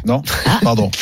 [0.07, 0.23] Non.
[0.63, 0.91] Pardon.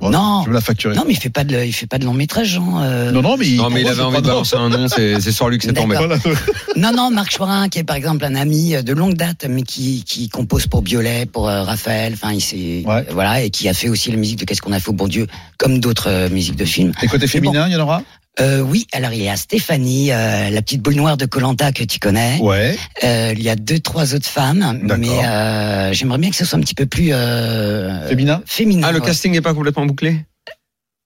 [0.00, 0.44] Bon, Non.
[0.46, 0.94] Je la facturer.
[0.94, 2.80] Non, mais il fait pas de, il fait pas de long métrage, Jean.
[2.82, 3.10] euh.
[3.10, 5.30] non, non, mais il, Non, mais il avait envie de balancer un nom, c'est c'est
[5.32, 5.96] sur lui que c'est tombé.
[5.96, 6.16] Voilà.
[6.76, 10.02] Non, non, Marc Chorin, qui est par exemple un ami de longue date, mais qui,
[10.04, 13.04] qui compose pour Biolay, pour euh, Raphaël, enfin, il s'est, Ouais.
[13.10, 15.08] voilà, et qui a fait aussi la musique de Qu'est-ce qu'on a fait au bon
[15.08, 15.26] Dieu,
[15.58, 16.92] comme d'autres euh, musiques de films.
[17.02, 18.02] Et côté féminin, il y en aura?
[18.38, 21.82] Euh, oui, alors il y a Stéphanie, euh, la petite boule noire de Colanta que
[21.82, 22.38] tu connais.
[22.40, 22.76] Ouais.
[23.02, 26.56] Euh, il y a deux, trois autres femmes, mais euh, j'aimerais bien que ce soit
[26.58, 28.40] un petit peu plus euh, Féminin?
[28.46, 28.86] féminin.
[28.88, 29.06] Ah, le ouais.
[29.06, 30.24] casting n'est pas complètement bouclé?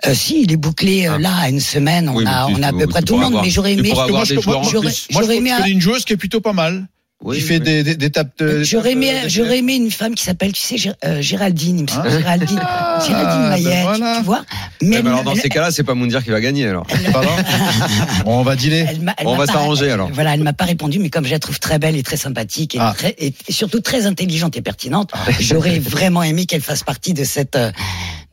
[0.06, 1.18] Euh, si, il est bouclé euh, Ah.
[1.18, 2.08] là à une semaine.
[2.10, 3.90] On Oui, a, on a à peu près tout le monde, avoir- mais j'aurais aimé.
[3.94, 5.06] Moi, je- des joueurs en moi, j'aurais- plus.
[5.12, 6.86] Moi, je J'aurais aimé connais une joueuse qui est plutôt pas mal.
[7.24, 7.60] Oui, qui fait oui.
[7.60, 8.62] des, des, des tapes de.
[8.62, 12.08] J'aurais aimé, j'aurais aimé une femme qui s'appelle, tu sais, euh, Géraldine, il me semble,
[12.08, 12.18] Ah.
[12.18, 14.16] Géraldine, Ah, Géraldine ben Maillet, voilà.
[14.18, 14.44] tu vois.
[14.80, 16.66] Eh Mais ben elle- alors dans elle- ces cas-là, c'est pas Moundir qui va gagner
[16.68, 16.86] alors.
[17.12, 17.30] Pardon
[18.26, 18.84] On va dîner.
[18.88, 20.10] elle m'a- elle On va s'arranger, alors.
[20.12, 22.74] Voilà, elle m'a pas répondu, mais comme je la trouve très belle et très sympathique
[22.74, 22.94] et, Ah.
[22.96, 25.10] très, et surtout très intelligente et pertinente,
[25.40, 27.70] j'aurais vraiment aimé qu'elle fasse partie de cette, euh,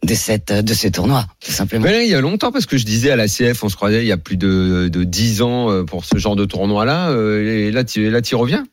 [0.03, 1.85] de cette, euh, de ce tournoi, tout simplement.
[1.85, 3.75] Mais là, il y a longtemps, parce que je disais à la CF, on se
[3.75, 7.09] croisait il y a plus de, de 10 ans pour ce genre de tournoi-là.
[7.11, 8.65] euh, Et là, tu là, y reviens?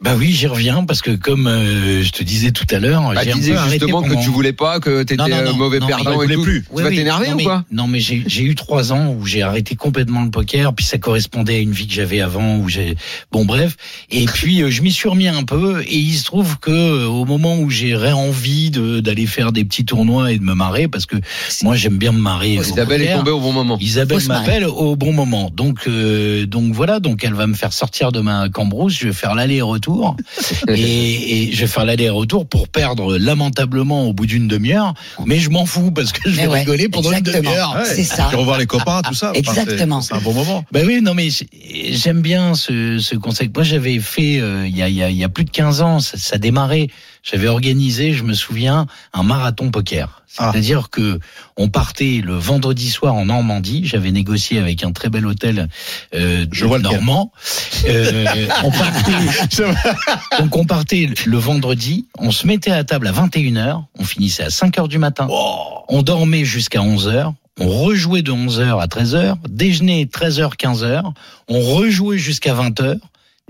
[0.00, 3.22] Bah oui, j'y reviens parce que comme euh, je te disais tout à l'heure, Bah,
[3.24, 5.52] j'ai disais peu arrêté justement que tu voulais pas, que t'étais Non, non, non, euh,
[5.54, 6.42] mauvais non, perdant et tout.
[6.42, 6.62] plus.
[6.72, 6.94] Tu vas oui.
[6.94, 7.64] t'énerver ou mais- quoi?
[7.72, 10.98] Non, mais j'ai j'ai eu trois ans où j'ai arrêté complètement le poker, puis ça
[10.98, 12.94] correspondait à une vie que j'avais avant, où j'ai
[13.32, 13.76] bon bref,
[14.12, 17.06] et puis euh, je m'y suis remis un peu, et il se trouve que euh,
[17.08, 20.86] au moment où j'ai envie de- d'aller faire des petits tournois et de me marrer,
[20.86, 21.16] parce que
[21.64, 22.56] moi j'aime bien me marrer.
[22.60, 23.18] au Isabelle est poker.
[23.18, 23.76] tombée au bon moment.
[23.80, 25.50] Isabelle m'appelle au bon moment.
[25.52, 28.96] Donc, euh, donc voilà, donc elle va me faire sortir de ma cambrousse.
[28.96, 29.87] Je vais faire l'aller-retour
[30.68, 34.94] et, et je vais faire l'aller-retour pour perdre lamentablement au bout d'une demi-heure.
[35.26, 37.74] Mais je m'en fous parce que je vais ouais, rigoler pendant une demi-heure.
[37.76, 37.84] Ouais.
[37.84, 38.26] C'est ça.
[38.28, 39.30] Puis revoir les copains, tout ça.
[39.30, 40.00] Enfin, c'est- Exactement.
[40.00, 40.64] C'est un bon moment.
[40.72, 43.54] Ben oui, non mais j'ai- j'aime bien ce, ce concept.
[43.56, 45.50] Moi, j'avais fait euh, il y, a, il y, a, il y a plus de
[45.50, 46.88] 15 ans, ça, ça démarrait.
[47.22, 50.22] J'avais organisé, je me souviens, un marathon poker.
[50.38, 50.50] Ah.
[50.52, 51.18] C'est-à-dire que
[51.56, 53.82] on partait le vendredi soir en Normandie.
[53.84, 55.68] J'avais négocié avec un très bel hôtel
[56.14, 57.32] euh, Je vois normand.
[57.86, 58.26] Euh,
[58.64, 59.12] on partait,
[60.38, 62.06] donc on partait le vendredi.
[62.18, 63.84] On se mettait à table à 21h.
[63.98, 65.26] On finissait à 5h du matin.
[65.88, 67.32] On dormait jusqu'à 11h.
[67.60, 71.02] On rejouait de 11h à 13h, déjeuner 13h, 15h,
[71.48, 72.98] on rejouait jusqu'à 20h,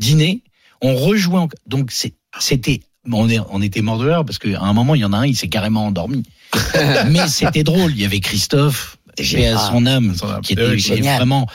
[0.00, 0.42] dîner,
[0.80, 1.40] on rejouait.
[1.40, 1.92] en- Donc
[2.38, 2.80] c'était,
[3.12, 5.18] on, est- on était mort de l'heure parce qu'à un moment il y en a
[5.18, 6.22] un, il s'est carrément endormi.
[7.10, 7.92] Mais c'était drôle.
[7.92, 10.40] Il y avait Christophe, paix à son âme, Son âme.
[10.42, 11.16] qui Eh était oui, qui est génial.
[11.18, 11.46] vraiment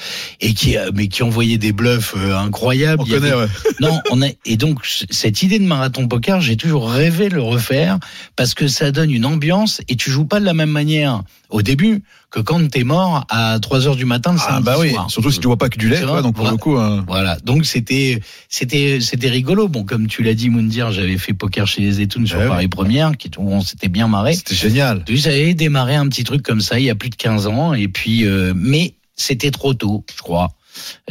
[0.41, 3.01] et qui euh, mais qui envoyait des bluffs euh, incroyables.
[3.01, 3.47] On avait- connaît, ouais.
[3.80, 7.41] non, on a et donc cette idée de marathon poker, j'ai toujours rêvé de le
[7.41, 7.99] refaire
[8.36, 11.62] parce que ça donne une ambiance et tu joues pas de la même manière au
[11.62, 12.04] début
[12.34, 15.10] que quand t'es mort à 3 heures du matin le Ah samedi bah oui, soir.
[15.10, 16.52] surtout si tu vois pas que du lait, quoi, donc pour voilà.
[16.52, 18.20] le coup, hein, Voilà, donc c'était
[18.50, 19.68] c'était c'était rigolo.
[19.68, 22.68] Bon, comme tu l'as dit, Moundir, j'avais fait poker chez les Étounes sur Ouais, Paris
[22.68, 24.34] Première, qui où on s'était bien marré.
[24.34, 25.04] c'était génial.
[25.08, 27.88] J'avais démarré un petit truc comme ça il y a plus de 15 ans, et
[27.88, 30.50] puis euh, mais c'était trop tôt, je crois.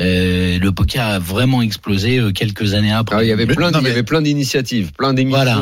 [0.00, 3.14] Euh, le poker a vraiment explosé euh, quelques années après.
[3.16, 5.38] Alors, il y avait plein, non, il y mais- avait plein d'initiatives, plein d'émissions.
[5.42, 5.58] Voilà,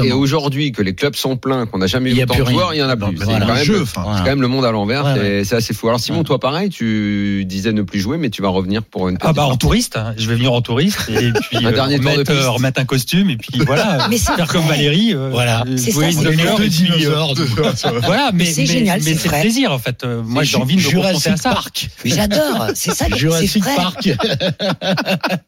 [0.00, 2.44] euh, et aujourd'hui, que les clubs sont pleins, qu'on n'a jamais Il eu autant plus
[2.44, 3.16] de joueurs, il y en a plus.
[3.18, 3.46] C'est voilà.
[3.46, 3.54] quand,
[4.02, 4.18] Voilà.
[4.20, 5.04] quand même le monde à l'envers.
[5.04, 5.44] Ouais, c'est ouais.
[5.44, 5.88] c'est assez fou.
[5.88, 6.24] Alors Simon, Ouais.
[6.24, 9.18] toi pareil, tu disais ne plus jouer, mais tu vas revenir pour une.
[9.20, 9.58] Ah bah en partie.
[9.58, 10.14] touriste, hein.
[10.16, 12.84] je vais venir en touriste et puis Un dernier tour de remettre, euh, remettre un
[12.84, 14.62] costume et puis voilà, Mais c'est faire comme.
[14.66, 15.64] Valérie, euh, Voilà.
[15.66, 20.04] euh, C'est ça, euh, voilà, mais C'est génial, mais c'est plaisir en fait.
[20.04, 21.54] Euh, Moi j'ai envie de me confronter à ça.
[22.04, 23.06] J'adore, c'est ça,
[23.46, 23.76] Jurassic.
[23.76, 24.08] Park.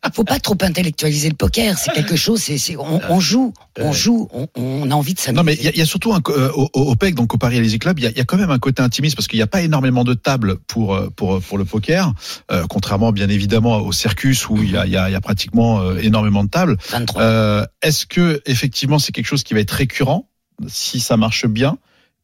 [0.14, 3.92] Faut pas trop intellectualiser le poker, c'est quelque chose, c'est, c'est- on, on joue, on
[3.92, 5.36] joue, on, on a envie de s'amuser.
[5.36, 7.58] Non, mais il y, y a surtout un, euh, au, au PEC, donc au Paris
[7.58, 9.46] Easy Club, il y, y a quand même un côté intimiste parce qu'il n'y a
[9.46, 12.12] pas énormément de tables pour euh, pour pour le poker,
[12.50, 15.20] euh, contrairement bien évidemment au Circus où il y a, y a, il y a
[15.20, 16.76] pratiquement euh, énormément de tables.
[16.90, 17.22] 23.
[17.22, 20.28] Euh, Est-ce que effectivement c'est quelque chose qui va être récurrent
[20.68, 21.78] si ça marche bien?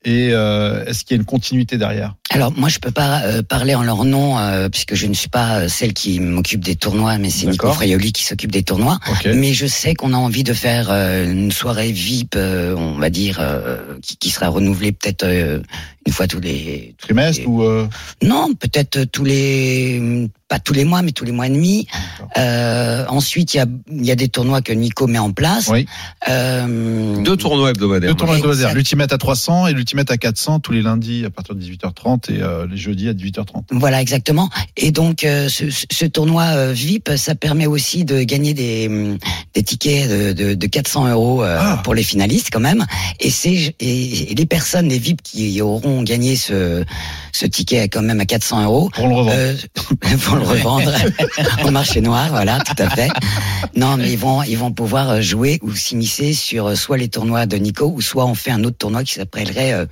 [0.05, 2.15] Et euh, est-ce qu'il y a une continuité derrière?
[2.33, 5.29] Alors moi je peux pas euh, parler en leur nom euh, puisque je ne suis
[5.29, 7.73] pas euh, celle qui m'occupe des tournois, mais c'est Nico.
[7.73, 8.99] Fraioli qui s'occupe des tournois.
[9.25, 13.11] Mais je sais qu'on a envie de faire euh, une soirée VIP, euh, on va
[13.11, 15.59] dire, euh, qui, qui sera renouvelée peut-être euh,
[16.07, 17.87] une fois tous les Trimestre ou euh,
[18.23, 21.87] non, peut-être tous les pas tous les mois, mais tous les mois et demi.
[22.37, 25.69] Euh, ensuite, il y a il y a des tournois que Nico met en place.
[25.69, 25.87] Oui.
[26.29, 28.11] Euh, Deux tournois hebdomadaires.
[28.11, 31.55] deux tournois hebdomadaires, l'Ultimate à 300 et l'Ultimate à 400 tous les lundis à partir
[31.55, 33.65] de 18h30 et euh, les jeudis à 18h30.
[33.71, 34.51] Voilà, exactement.
[34.77, 38.89] Et donc, euh, ce, tournoi euh, VIP, ça permet aussi de gagner des,
[39.55, 41.81] des tickets de, de, de 400 euros Ah.
[41.85, 42.85] pour les finalistes quand même.
[43.21, 46.85] Et c'est et, et les personnes, les VIP qui auront gagné ce,
[47.33, 49.37] ce ticket quand même à 400 euros, Pour le revendre.
[49.37, 49.55] euh,
[50.25, 50.93] pour le revendre
[51.65, 53.09] au marché noir, voilà, tout à fait.
[53.77, 57.57] Non, mais ils vont, ils vont pouvoir jouer ou s'immiscer sur soit les tournois de
[57.57, 59.87] Nico, ou soit on fait un autre tournoi qui s'appellerait euh,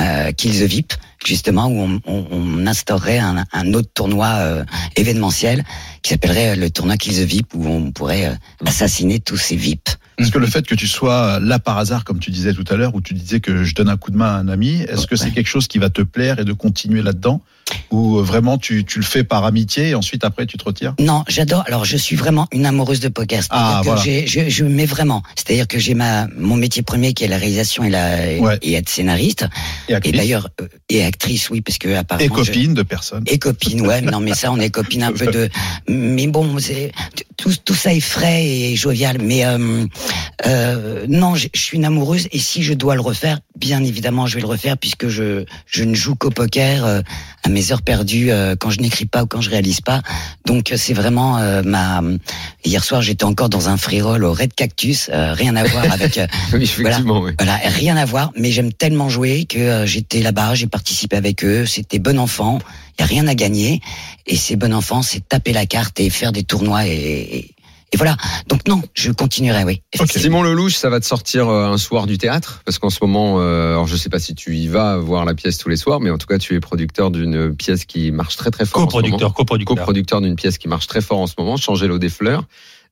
[0.00, 0.92] euh, Kill the VIP,
[1.26, 4.64] justement, où on, instaurerait un, un autre tournoi euh,
[4.96, 5.64] événementiel
[6.06, 8.34] qui s'appellerait euh, le tournoi Kill the VIP, où on pourrait euh,
[8.64, 9.88] assassiner tous ces VIP.
[10.18, 12.76] Est-ce que le fait que tu sois là par hasard, comme tu disais tout à
[12.76, 15.06] l'heure, où tu disais que je donne un coup de main à un ami, est-ce
[15.06, 15.30] que c'est Ouais.
[15.32, 17.42] quelque chose qui va te plaire et de continuer là-dedans?
[17.90, 20.94] Ou euh, vraiment tu, tu le fais par amitié et ensuite après tu te retires?
[21.00, 21.64] Non, j'adore.
[21.66, 23.42] Alors, je suis vraiment une amoureuse de poker.
[23.42, 24.00] C'est-à-dire Ah, voilà.
[24.02, 25.22] je, je mets vraiment.
[25.34, 28.58] C'est-à-dire que j'ai ma mon métier premier qui est la réalisation et la et- Ouais.
[28.62, 29.46] et être scénariste.
[29.88, 32.28] Et Et d'ailleurs euh, et actrice, oui, parce que et apparemment.
[32.36, 33.24] je- copine de personne.
[33.26, 35.48] Et copine, ouais, non, mais ça, on est copine un peu de.
[35.96, 36.92] Mais bon, c'est
[37.36, 39.18] tout, tout ça est frais et jovial.
[39.22, 39.84] Mais euh,
[40.46, 44.26] euh, non, je je suis une amoureuse et si je dois le refaire, bien évidemment,
[44.26, 47.00] je vais le refaire puisque je je ne joue qu'au poker euh,
[47.44, 50.02] à mes heures perdues euh, quand je n'écris pas ou quand je réalise pas.
[50.44, 52.02] Donc euh, c'est vraiment euh, ma.
[52.64, 55.90] Hier soir, j'étais encore dans un free roll au Red Cactus, euh, rien à voir
[55.92, 56.18] avec.
[56.18, 57.32] euh, Oui, effectivement, oui.
[57.38, 61.66] voilà, rien à voir, mais j'aime tellement jouer que j'étais là-bas, j'ai participé avec eux,
[61.66, 62.58] c'était bon enfant,
[62.98, 63.80] il y a rien à gagner,
[64.26, 67.50] et c'est bon enfant, c'est taper la carte et faire des tournois et, et,
[67.92, 68.16] et voilà.
[68.48, 69.82] Donc non, je continuerai, oui.
[70.06, 72.62] Simon Lelouch, ça va te sortir euh, un soir du théâtre?
[72.64, 75.34] Parce qu'en ce moment, euh, alors je sais pas si tu y vas voir la
[75.34, 78.36] pièce tous les soirs, mais en tout cas tu es producteur d'une pièce qui marche
[78.36, 78.82] très très fort.
[78.82, 79.02] en ce moment.
[79.02, 79.76] Coproducteur, coproducteur.
[79.76, 82.44] coproducteur d'une pièce qui marche très fort en ce moment, Changer l'eau des fleurs,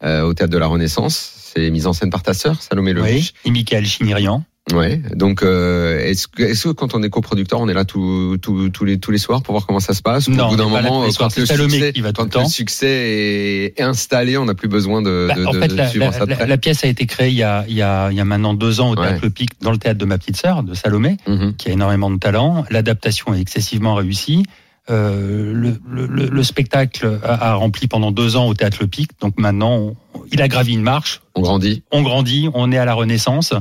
[0.05, 1.33] euh, au théâtre de la Renaissance.
[1.55, 3.09] C'est mise en scène par ta sœur, Salomé Lelouch.
[3.09, 4.45] Oui, et Michael Chinirian.
[4.73, 5.03] Ouais.
[5.15, 8.39] Donc, euh, est-ce que, est-ce que quand on est coproducteur, on est là tous
[8.87, 10.27] les tous les soirs pour voir comment ça se passe?
[10.29, 12.45] Non, Au bout d'un est là moment, les quand le succès, qui va tout le
[12.47, 15.89] succès est installé, on n'a plus besoin de, Bah, de, en de- fait, de la,
[15.89, 16.47] suivre la- ça de la- près.
[16.47, 18.55] la pièce a été créée il y a, il y a, il y a maintenant
[18.55, 19.07] deux ans au Ouais.
[19.07, 21.57] théâtre Le Pic, dans le théâtre de ma petite sœur, de Salomé, Mhm.
[21.57, 22.65] qui a énormément de talent.
[22.71, 24.45] L'adaptation est excessivement réussie.
[24.91, 28.87] Euh, le, le- le- le spectacle a, a rempli pendant deux ans au théâtre Le
[28.87, 29.11] Pic.
[29.21, 29.97] Donc maintenant, on-
[30.33, 31.21] il a gravi une marche.
[31.35, 31.83] On grandit.
[31.91, 32.49] On grandit.
[32.55, 33.53] On est à la Renaissance.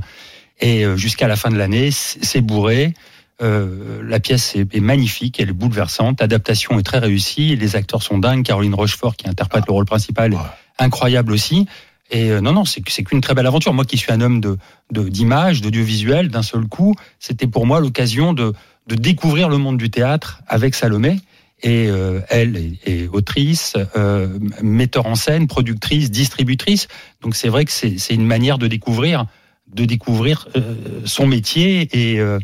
[0.63, 2.93] Et euh, jusqu'à la fin de l'année, c'est bourré.
[3.41, 6.21] Euh, la pièce est, est magnifique, elle est bouleversante.
[6.21, 7.57] L'adaptation est très réussie.
[7.57, 8.43] Les acteurs sont dingues.
[8.45, 10.37] Caroline Rochefort, qui interprète le rôle principal, est
[10.79, 11.67] incroyable aussi.
[12.11, 13.73] Et euh, non, non, c'est qu'une très belle aventure.
[13.73, 14.57] Moi qui suis un homme de
[14.91, 18.53] de- d'image, d'audiovisuel, d'un seul coup, c'était pour moi l'occasion de,
[18.87, 21.19] de découvrir le monde du théâtre avec Salomé.
[21.61, 23.75] Et euh, elle est, est autrice,
[24.61, 26.87] metteur en scène, productrice, distributrice.
[27.21, 29.25] Donc c'est vrai que c'est une manière de découvrir,
[29.73, 31.89] de découvrir euh, son métier.
[31.93, 32.39] Et, euh,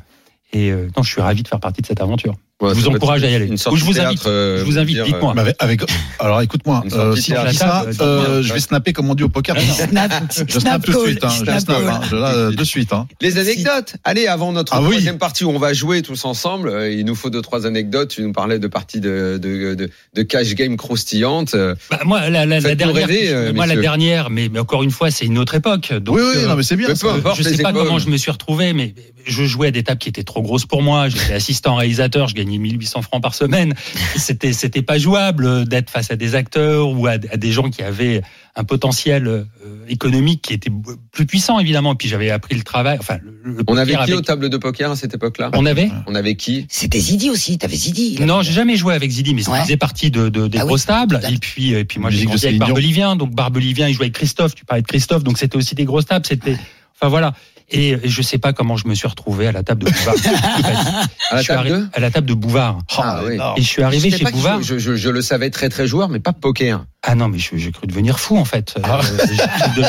[0.54, 2.36] et euh, je suis ravi de faire partie de cette aventure.
[2.62, 3.46] Ouais, je vous encourage à y aller.
[3.46, 4.28] une Ou sortie je vous théâtre, invite.
[4.28, 4.96] euh, je vous invite.
[4.96, 5.34] dire, Dites-moi.
[5.38, 5.82] Avec, avec-
[6.20, 7.50] alors écoute-moi, euh, si on théâtre.
[7.52, 9.56] dit ça, Euh, je vais snapper comme on dit au poker.
[9.62, 10.12] Snap,
[10.48, 12.92] Je snap tout de suite, hein, je snap hein, je- là, de suite.
[12.92, 13.08] Hein.
[13.22, 13.94] Les anecdotes.
[14.04, 14.90] Allez, avant notre Ah oui.
[14.90, 18.10] troisième partie où on va jouer tous ensemble, euh, il nous faut deux trois anecdotes.
[18.10, 21.56] Tu nous parlais de parties de de, de, de cash game croustillantes.
[21.90, 24.92] Bah, moi, la, la, la Faites-nous dernière, rêver, moi, la dernière, mais, mais encore une
[24.92, 25.94] fois, c'est une autre époque.
[25.94, 26.90] Donc, Oui, oui, euh, non, mais c'est bien.
[26.90, 28.96] je sais les pas comment je me suis retrouvé, mais
[29.26, 31.08] je jouais à des tables qui étaient trop grosses pour moi.
[31.08, 33.74] J'étais assistant réalisateur, je gagnais 1800 francs par semaine.
[34.16, 37.84] C'était, c'était pas jouable d'être face à des acteurs ou à, à des gens qui
[37.84, 38.22] avaient
[38.56, 39.44] un potentiel euh,
[39.88, 40.72] économique qui était
[41.12, 41.94] plus puissant, évidemment.
[41.94, 42.98] Et puis j'avais appris le travail.
[43.00, 45.52] Enfin, le, le On avait poker qui aux tables de poker à cette époque-là?
[45.54, 45.90] On avait?
[46.08, 46.66] On avait qui?
[46.70, 48.18] C'était Zidi aussi, t'avais Zidi.
[48.22, 49.62] Non, j'ai jamais joué avec Zidi, mais ça Ouais.
[49.62, 51.20] faisait partie de, de- des Ah oui, grosses tables.
[51.32, 52.60] Et puis, et puis moi, j'ai grandi avec.
[52.60, 53.16] Barbelivien.
[53.16, 54.56] Donc, Barbelivien, il jouait avec Christophe.
[54.56, 55.24] Tu parlais de Christophe.
[55.24, 56.26] Donc, c'était aussi des grosses tables.
[56.28, 56.58] C'était,
[56.96, 57.34] enfin, voilà.
[57.72, 60.16] Et, je sais pas comment je me suis retrouvé à la table de Bouvard.
[61.32, 62.80] À la Je suis table de à la table de Bouvard.
[62.98, 63.38] Ah, oui.
[63.58, 64.64] Et je suis arrivé Je chez Bouvard.
[64.64, 66.86] Je, je, je le savais très très joueur, mais pas poker.
[67.04, 68.76] Ah non, mais j'ai cru devenir fou en fait.
[68.84, 69.00] Ah.
[69.00, 69.26] Euh,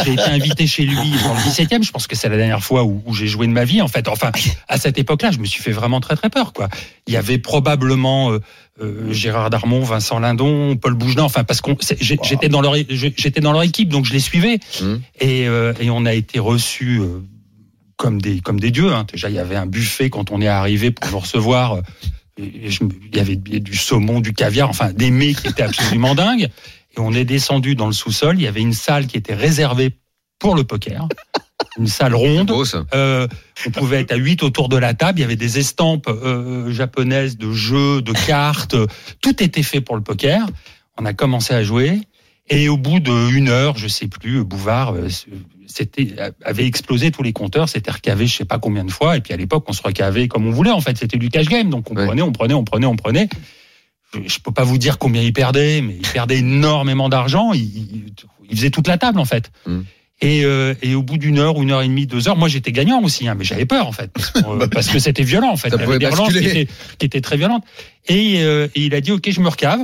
[0.05, 1.83] j'ai- été invité chez lui dans le 17e.
[1.83, 3.89] Je pense que c'est la dernière fois où, où j'ai joué de ma vie en
[3.89, 4.07] fait.
[4.09, 4.31] Enfin,
[4.69, 6.69] à cette époque-là, je me suis fait vraiment très très peur quoi.
[7.07, 8.41] Il y avait probablement euh,
[8.83, 11.23] euh, Gérard Darmon, Vincent Lindon, Paul Bougenin.
[11.25, 14.61] Enfin, parce qu'on j'étais dans leur j'étais dans leur équipe, donc je les suivais.
[14.83, 15.01] Hum.
[15.21, 17.23] Et, euh, et on a été reçus euh,
[18.01, 18.93] comme des comme des dieux.
[18.95, 19.05] Hein.
[19.13, 21.75] Déjà, il y avait un buffet quand on est arrivé pour nous recevoir.
[21.75, 21.81] euh,
[22.39, 22.83] et- je
[23.13, 26.49] il y avait du saumon, du caviar, enfin des mets qui étaient absolument dingues.
[26.97, 28.37] Et on est descendu dans le sous-sol.
[28.39, 29.91] Il y avait une salle qui était réservée
[30.39, 31.07] pour le poker,
[31.79, 32.47] une salle ronde.
[32.49, 32.87] Beau ça.
[32.95, 33.29] Euh,
[33.67, 35.19] on pouvait être à 8 autour de la table.
[35.19, 38.75] Il y avait des estampes euh, japonaises de jeux, de cartes.
[39.21, 40.47] Tout était fait pour le poker.
[40.97, 42.01] On a commencé à jouer.
[42.49, 45.09] Et au bout d'une heure, je sais plus, Bouvard euh,
[45.75, 46.15] c'était
[46.45, 49.17] avait explosé tous les compteurs, s'était recavé je sais pas combien de fois.
[49.17, 50.71] Et puis à l'époque, on se recavait comme on voulait.
[50.71, 51.71] En fait, c'était du cash game.
[51.71, 52.07] Donc on Ouais.
[52.07, 53.29] prenait, on prenait, on prenait, on prenait.
[54.15, 57.53] Je, je peux pas vous dire combien il perdait, mais il perdait énormément d'argent.
[57.53, 58.05] Il, il-
[58.51, 59.53] il faisait toute la table en fait.
[59.67, 59.81] Mm.
[60.23, 62.73] Et, euh, et au bout d'une heure, une heure et demie, deux heures, moi j'étais
[62.73, 65.57] gagnant aussi, hein, mais j'avais peur en fait, parce, que- parce que c'était violent en
[65.57, 65.71] fait.
[65.71, 66.67] Ça Il y avait des relances qui étaient,
[66.99, 67.65] qui étaient très violentes.
[68.09, 69.81] Et, euh, et il a dit ok, je me recave.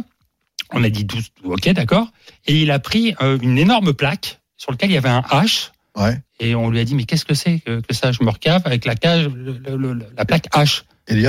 [0.72, 2.09] On a dit 12, ok, d'accord.
[2.49, 5.70] Et il a pris euh, une énorme plaque sur laquelle il y avait un H.
[5.97, 6.18] Ouais.
[6.40, 8.12] Et on lui a dit mais qu'est-ce que c'est que, que ça?
[8.12, 10.82] Je me recave avec la cage, le- le- le- la plaque H.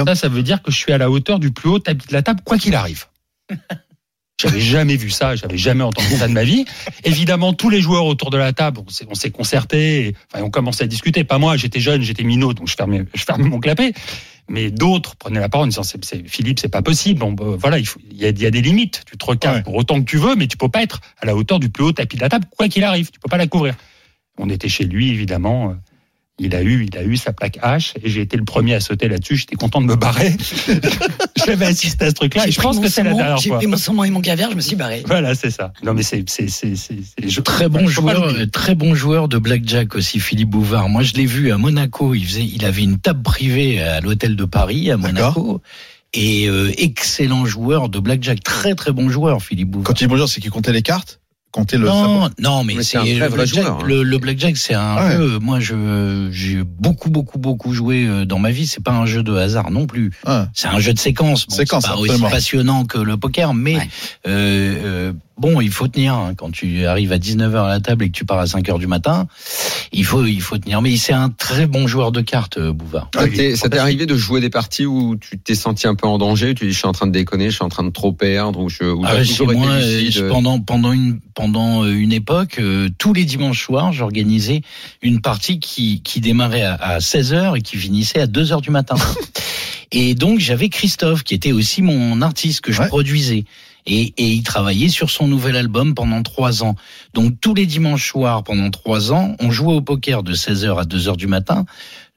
[0.06, 2.14] Ça, ça veut dire que je suis à la hauteur du plus haut tapis de
[2.14, 3.06] la table, quoi qu'il arrive.
[4.40, 6.64] J'avais jamais vu ça, j'avais jamais entendu ça de ma vie.
[7.04, 10.44] Évidemment, tous les joueurs autour de la table, on s'est, on s'est concertés, et, enfin,
[10.46, 11.24] on commençait à discuter.
[11.24, 13.94] Pas moi, j'étais jeune, j'étais minot, donc je fermais, je fermais mon clapet.
[14.48, 17.20] Mais d'autres prenaient la parole en disant, c'est, c'est- Philippe, c'est pas possible.
[17.20, 19.02] Bon, bah, voilà, il faut, il y a, il y a des limites.
[19.10, 19.64] Tu te recaves Ouais.
[19.64, 21.84] pour autant que tu veux, mais tu peux pas être à la hauteur du plus
[21.86, 23.10] haut tapis de la table, quoi qu'il arrive.
[23.10, 23.74] Tu peux pas la couvrir.
[24.38, 25.76] On était chez lui, évidemment.
[26.40, 28.80] Il a eu, il a eu sa plaque H et j'ai été le premier à
[28.80, 29.38] sauter là-dessus.
[29.38, 30.38] J'étais content de me barrer.
[31.48, 33.58] J'avais assisté à ce truc-là et J'ai je pense que c'est la dernière J'ai fois.
[33.58, 35.02] pris mon saumon et mon caviar, je me suis barré.
[35.08, 35.74] Voilà, c'est ça.
[35.84, 39.96] Non, mais c'est, c'est, c'est, c'est, Très bon joueur, euh, très bon joueur de blackjack
[39.96, 40.90] aussi, Philippe Bouvard.
[40.90, 42.14] Moi, je l'ai vu à Monaco.
[42.14, 45.62] Il faisait, il avait une table privée à l'hôtel de Paris, à Monaco.
[46.14, 49.88] Et euh, excellent joueur de blackjack, très très bon joueur, Philippe Bouvard.
[49.88, 51.20] Quand tu dis bonjour, c'est qu'il comptait les cartes?
[51.74, 51.86] Le.
[51.86, 53.66] Non, non, mais, Mais c'est le blackjack.
[53.66, 53.78] hein.
[53.86, 55.18] Le, le blackjack, c'est un Ouais.
[55.18, 55.40] jeu.
[55.40, 58.68] Moi, je j'ai beaucoup, beaucoup, beaucoup joué euh, dans ma vie.
[58.68, 60.12] C'est pas un jeu de hasard non plus.
[60.26, 60.44] Ouais.
[60.54, 61.48] C'est un jeu de séquence.
[61.48, 63.90] Bon, Séquence, c'est pas aussi passionnant que le poker, mais Ouais.
[64.28, 66.14] euh, euh, bon, il faut tenir.
[66.14, 66.34] hein.
[66.36, 68.88] Quand tu arrives à 19h à la table et que tu pars à 5h du
[68.88, 69.28] matin,
[69.92, 70.82] il faut, il faut tenir.
[70.82, 73.10] Mais c'est un très bon joueur de cartes, euh, Bouvard.
[73.16, 76.08] Ça t'est- ça t'est arrivé de jouer des parties où tu t'es senti un peu
[76.08, 77.90] en danger, tu dis je suis en train de déconner, je suis en train de
[77.92, 81.84] trop perdre, ou je ou Ah chez moi, euh, lucide je- pendant pendant une pendant
[81.84, 84.62] euh, une époque, euh, tous les dimanches soirs, j'organisais
[85.02, 88.96] une partie qui qui démarrait à, à 16h et qui finissait à 2h du matin.
[89.92, 92.88] et donc j'avais Christophe qui était aussi mon artiste que je Ouais.
[92.88, 93.46] produisais.
[93.88, 96.76] Et, et il travaillait sur son nouvel album pendant trois ans.
[97.14, 100.84] Donc tous les dimanches soirs pendant trois ans, on jouait au poker de 16h à
[100.84, 101.66] 2h du matin.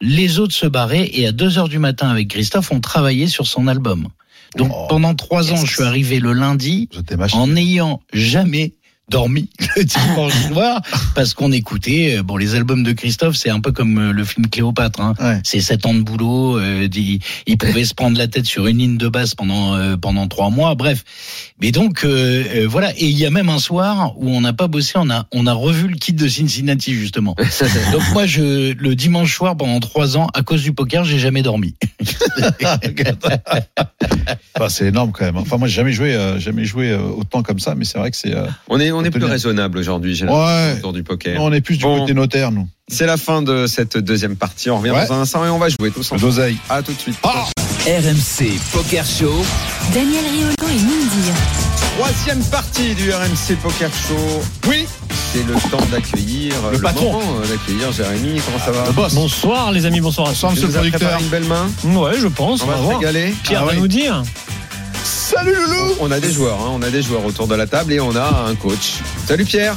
[0.00, 3.68] Les autres se barraient et à 2h du matin avec Christophe, on travaillait sur son
[3.68, 4.08] album.
[4.56, 4.86] Donc Oh.
[4.88, 6.88] pendant trois ans, je suis arrivé le lundi
[7.32, 8.74] en n'ayant jamais
[9.10, 10.80] dormi le dimanche soir
[11.14, 14.24] parce qu'on écoutait euh, bon les albums de Christophe c'est un peu comme euh, le
[14.24, 15.14] film Cléopâtre hein.
[15.20, 15.40] Ouais.
[15.44, 18.78] c'est sept ans de boulot euh, il, il pouvait se prendre la tête sur une
[18.78, 21.04] ligne de basse pendant euh, pendant trois mois bref
[21.60, 24.52] mais donc euh, euh, voilà et il y a même un soir où on n'a
[24.52, 27.34] pas bossé on a on a revu le kit de Cincinnati justement
[27.92, 31.42] donc moi je le dimanche soir pendant trois ans à cause du poker j'ai jamais
[31.42, 31.74] dormi
[34.68, 35.36] c'est énorme quand même.
[35.36, 38.16] Enfin, moi, j'ai jamais joué, euh, jamais joué autant comme ça, mais c'est vrai que
[38.16, 38.34] c'est.
[38.34, 39.28] euh, On est, on est plus Bien.
[39.28, 40.74] raisonnable aujourd'hui, j'ai Ouais.
[40.78, 41.40] autour du poker.
[41.40, 42.00] On est plus du Bon.
[42.00, 42.68] côté notaire, nous.
[42.88, 44.70] C'est la fin de cette deuxième partie.
[44.70, 45.06] On revient Ouais.
[45.06, 46.20] dans un instant et on va jouer tous Le ensemble.
[46.22, 46.56] d'oseille.
[46.68, 47.16] À tout de suite.
[47.86, 49.32] RMC Poker Show.
[49.94, 51.30] Daniel Riolo et Mindy.
[51.96, 54.42] Troisième partie du RMC Poker Show.
[54.68, 54.86] Oui.
[55.32, 57.18] C'est le temps d'accueillir Le patron.
[57.20, 58.40] euh, d'accueillir Jérémy.
[58.44, 59.14] Comment ça va Le boss.
[59.14, 61.20] Bonsoir les amis, bonsoir à Bonsoir, Tu monsieur le producteur.
[61.20, 61.68] une belle main.
[61.82, 61.96] tous.
[61.96, 63.34] Ouais, je pense, On on va va se régaler.
[63.44, 63.78] Pierre Ah va oui.
[63.78, 64.22] nous dire.
[65.04, 65.94] Salut Loulou.
[66.00, 68.14] On a des joueurs, hein, on a des joueurs autour de la table et on
[68.16, 68.98] a un coach.
[69.26, 69.76] Salut Pierre.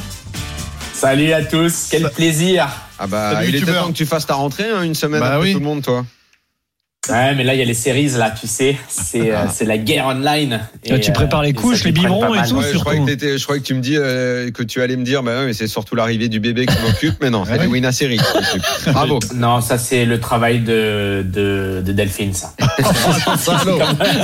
[0.92, 2.68] Salut à tous, quel plaisir.
[2.98, 5.34] Ah bah Salut, il était temps que tu fasses ta rentrée, hein, une semaine Bah
[5.34, 5.52] après oui.
[5.52, 6.04] tout le monde, toi.
[7.10, 9.76] Ouais, mais là il y a les séries là, tu sais, c'est euh, c'est la
[9.78, 10.60] guerre online.
[10.86, 12.80] Là, tu prépares les couches, les biberons et tout, Ouais, je, surtout.
[12.80, 15.52] croyais que je tu me dis euh, que tu allais me dire, bah ouais, mais
[15.52, 17.58] c'est surtout l'arrivée du bébé qui m'occupe, mais non, c'est Ouais.
[17.58, 18.16] les Wina Série.
[18.18, 18.62] qui m'occupe.
[18.92, 19.18] Bravo.
[19.34, 22.54] Non, ça c'est le travail de, de, de Delphine, ça.
[23.38, 23.78] Salaud.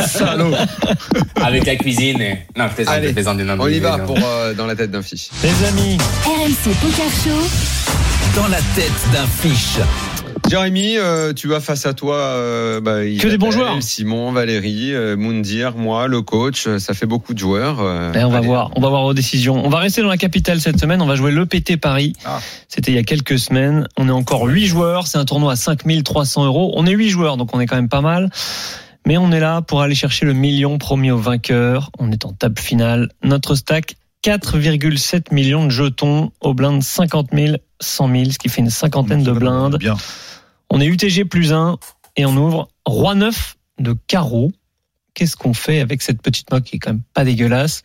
[0.07, 0.55] Salaud.
[1.43, 2.39] Avec la cuisine et.
[2.57, 4.91] Non, je plaisante, Allez, je plaisante, non, On y va pour euh, dans la tête
[4.91, 5.29] d'un fiche.
[5.43, 7.49] Les amis, RMC Poker Show.
[8.37, 9.79] Dans la tête d'un fiche.
[10.51, 13.81] Jérémy, euh, tu as face à toi euh, bah, Que des bons joueurs.
[13.81, 16.67] Simon, Valérie, euh, Moundir, moi, le coach.
[16.67, 17.79] euh, Ça fait beaucoup de joueurs.
[18.15, 19.65] Eh, on va voir, on va voir aux décisions.
[19.65, 21.01] On va rester dans la capitale cette semaine.
[21.03, 22.15] On va jouer l'EPT Paris.
[22.25, 22.41] Ah.
[22.69, 23.87] C'était il y a quelques semaines.
[23.97, 25.07] On est encore 8 joueurs.
[25.07, 26.73] C'est un tournoi à 5300 euros.
[26.75, 28.29] On est 8 joueurs, donc on est quand même pas mal.
[29.07, 31.91] Mais on est là pour aller chercher le million promis au vainqueur.
[32.01, 33.09] On est en table finale.
[33.23, 33.95] Notre stack,
[34.25, 39.23] 4,7 millions de jetons au blind 50 000, 100 000, ce qui fait une cinquantaine
[39.23, 39.79] de blindes.
[39.79, 39.97] Bien.
[40.71, 41.77] On est UTG plus 1
[42.17, 44.53] et on ouvre Roi 9 de carreau.
[45.15, 47.83] Qu'est-ce qu'on fait avec cette petite moque qui est quand même pas dégueulasse?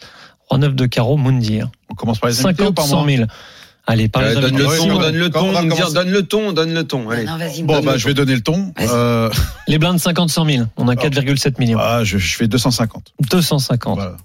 [0.50, 1.70] Roi 9 de carreau, Moundir.
[1.90, 3.24] On commence par les invités ou 50, par 100 moi 000.
[3.88, 5.00] Allez, par Euh, les donne le ton, ouais.
[5.00, 5.52] donne le on ton,
[5.94, 7.10] donne le ton, donne le ton.
[7.10, 7.24] Allez.
[7.26, 8.74] Non, vas-y, Bon, donne bah, le je vais donner le ton.
[8.80, 9.30] Euh,
[9.68, 10.66] Les blindes 50, 100 000.
[10.78, 11.78] On a 4,7 millions.
[11.80, 13.14] ah, je, je fais 250.
[13.30, 13.96] 250.
[13.96, 14.18] Voilà.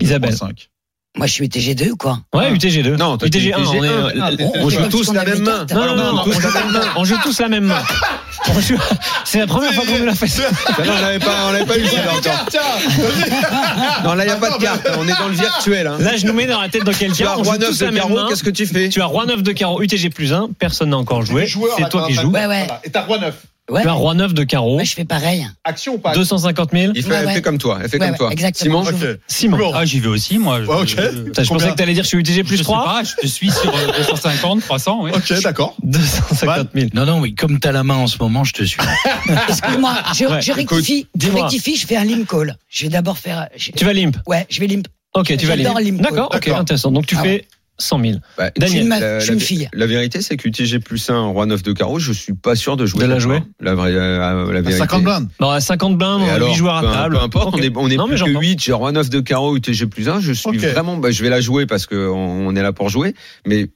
[0.00, 0.36] Isabelle.
[0.36, 0.70] 5.
[1.16, 2.96] Moi, je suis TG2 ou quoi Ouais, UTG 2.
[2.96, 3.58] Non, toi, UTG t'es 1.
[3.64, 4.20] On, est- UTG1.
[4.20, 5.66] Ah, On joue tous la même main.
[5.74, 6.48] Non, non, non, on joue,
[6.96, 7.82] on joue tous la même main.
[9.24, 10.26] C'est la première fois qu'on nous l'a fait.
[10.76, 12.46] Bah non, on l'avait pas, on l'avait pas eu encore.
[14.04, 14.86] Non, là, il n'y a pas de carte.
[14.98, 15.86] On est dans le virtuel.
[15.86, 15.96] Hein.
[15.98, 17.28] Là, je nous mets dans la tête de Tu quelqu'un.
[17.28, 18.88] as On roi joue 9 tous de carreau, qu'est-ce que tu fais?
[18.90, 20.50] Tu as Roi 9 de carreau, UTG plus 1.
[20.58, 21.46] Personne n'a encore joué.
[21.78, 22.30] C'est toi qui joues.
[22.30, 22.66] Ouais, ouais.
[22.84, 23.34] Et t'as roi 9.
[23.68, 23.82] Ouais.
[23.82, 24.74] Tu as Roi 9 de carreau.
[24.74, 25.44] Moi, je fais pareil.
[25.64, 26.92] Action ou pas 250 000.
[26.94, 27.34] Il fait, Ouais, elle ouais.
[27.34, 27.78] fait comme toi.
[27.82, 28.30] Elle fait Ouais, comme ouais, toi.
[28.32, 28.84] exactement.
[28.84, 29.18] Simon, Ok.
[29.26, 29.72] Simon.
[29.74, 30.62] Ah, j'y vais aussi, moi.
[30.62, 30.86] Je, Ouais, ok.
[30.86, 32.84] je- je pensais que t'allais dire je suis UTG je plus sais 3.
[32.84, 35.10] pas, je te suis sur euh, 250, 300, oui.
[35.12, 35.74] Ok, d'accord.
[35.82, 36.88] 250 000.
[36.94, 38.78] non non mais comme t'as la main en ce moment je te suis
[39.48, 41.06] Excuse-moi, je, Ouais, je rectifie.
[41.20, 42.56] Je rectifie, je fais un limp call.
[42.68, 43.48] Je vais d'abord faire.
[43.56, 44.16] je- Tu vas limp.
[44.26, 44.86] Ouais, je vais limp.
[45.14, 45.86] Ok, tu vas J'adore limp.
[45.98, 46.02] limp.
[46.02, 46.90] D'accord, ok, intéressant.
[46.92, 47.46] Donc tu Ah fais
[47.78, 48.18] 100 000.
[48.38, 48.82] bah, Daniel.
[48.82, 49.68] une, ma- la, la- fille.
[49.72, 52.86] la vérité, c'est qu'UTG plus 1, roi 9 de carreau, je suis pas sûr de
[52.86, 53.00] jouer.
[53.04, 53.42] De la jouer.
[53.60, 54.78] La vraie, euh, la T'as vérité.
[54.78, 55.28] 50 blindes.
[55.40, 57.16] Bon, à 50 blindes, Et on a alors, 8 joueurs à peu, table.
[57.18, 58.40] peu importe, on est, on est Non, mais plus que j'entends.
[58.40, 61.28] 8, j'ai roi 9 de carreau, UTG plus 1, je suis vraiment, bah, je vais
[61.30, 63.14] la jouer parce que on, on est là pour jouer,
[63.46, 63.68] mais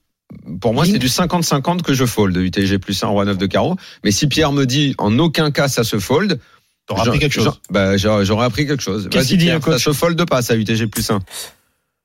[0.60, 3.76] pour moi, c'est du 50-50 que je fold, UTG plus 1, roi 9 de carreau.
[4.04, 6.38] Mais si Pierre me dit, en aucun cas, ça se fold,
[6.86, 7.60] T'auras j'en- appris quelque chose.
[7.70, 9.08] Bah, j'aurais appris quelque chose.
[9.10, 11.18] Qu'est-ce Vas-y, qu'il dit, Pierre, Ça se fold pas, ça, UTG plus 1.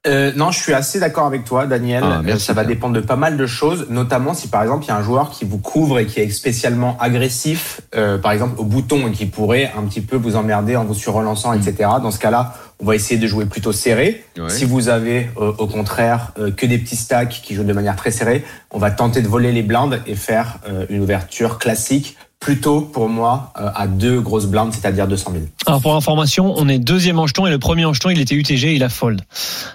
[0.05, 2.03] Euh, non, je suis assez d'accord avec toi, Daniel.
[2.05, 4.85] Ah, Euh, merci, ça va dépendre de pas mal de choses, notamment si par exemple
[4.85, 8.31] il y a un joueur qui vous couvre et qui est spécialement agressif, euh, par
[8.31, 11.89] exemple au bouton et qui pourrait un petit peu vous emmerder en vous surrelançant, etc.
[12.01, 14.23] Dans ce cas-là, on va essayer de jouer plutôt serré.
[14.37, 14.49] Ouais.
[14.49, 17.95] Si vous avez euh, au contraire euh, que des petits stacks qui jouent de manière
[17.95, 22.17] très serrée, on va tenter de voler les blindes et faire euh, une ouverture classique
[22.45, 25.45] plutôt pour moi euh, à deux grosses blindes, c'est-à-dire 200 000.
[25.65, 28.35] Alors pour information, on est deuxième en jeton et le premier en jeton, il était
[28.35, 29.19] UTG, il a fold.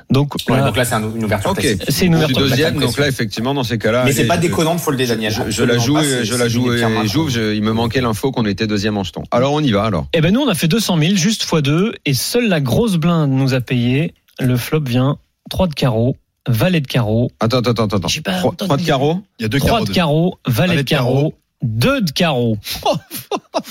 [0.09, 1.59] Donc, Ouais, là, donc là, c'est un- une ouverture Ok.
[1.59, 1.83] classique.
[1.89, 2.39] c'est une ouverture.
[2.39, 4.05] deuxième, donc là, effectivement, dans ces cas-là.
[4.05, 5.33] Mais c'est pas déconnant de folder, Daniel.
[5.33, 7.29] Je, je la joue, pas, et je la joue et main, j'ouvre.
[7.29, 9.25] je- Il me manquait l'info qu'on était deuxième en jeton.
[9.33, 10.07] Alors on y va alors.
[10.15, 13.33] Eh ben nous, on a fait 200 000, juste x2, et seule la grosse blinde
[13.33, 14.15] nous a payé.
[14.39, 15.19] Le flop vient
[15.51, 16.15] 3 de carreau,
[16.49, 18.09] valet de carreau, Attends, attends, attends, attends.
[18.09, 18.69] J'ai pas Trois, entendu.
[18.69, 19.19] trois de carreau.
[19.41, 19.85] Il y a deux 3 carreaux.
[19.87, 21.35] de carreau, valet Valet de de carreau.
[21.63, 22.57] 2 de carreau.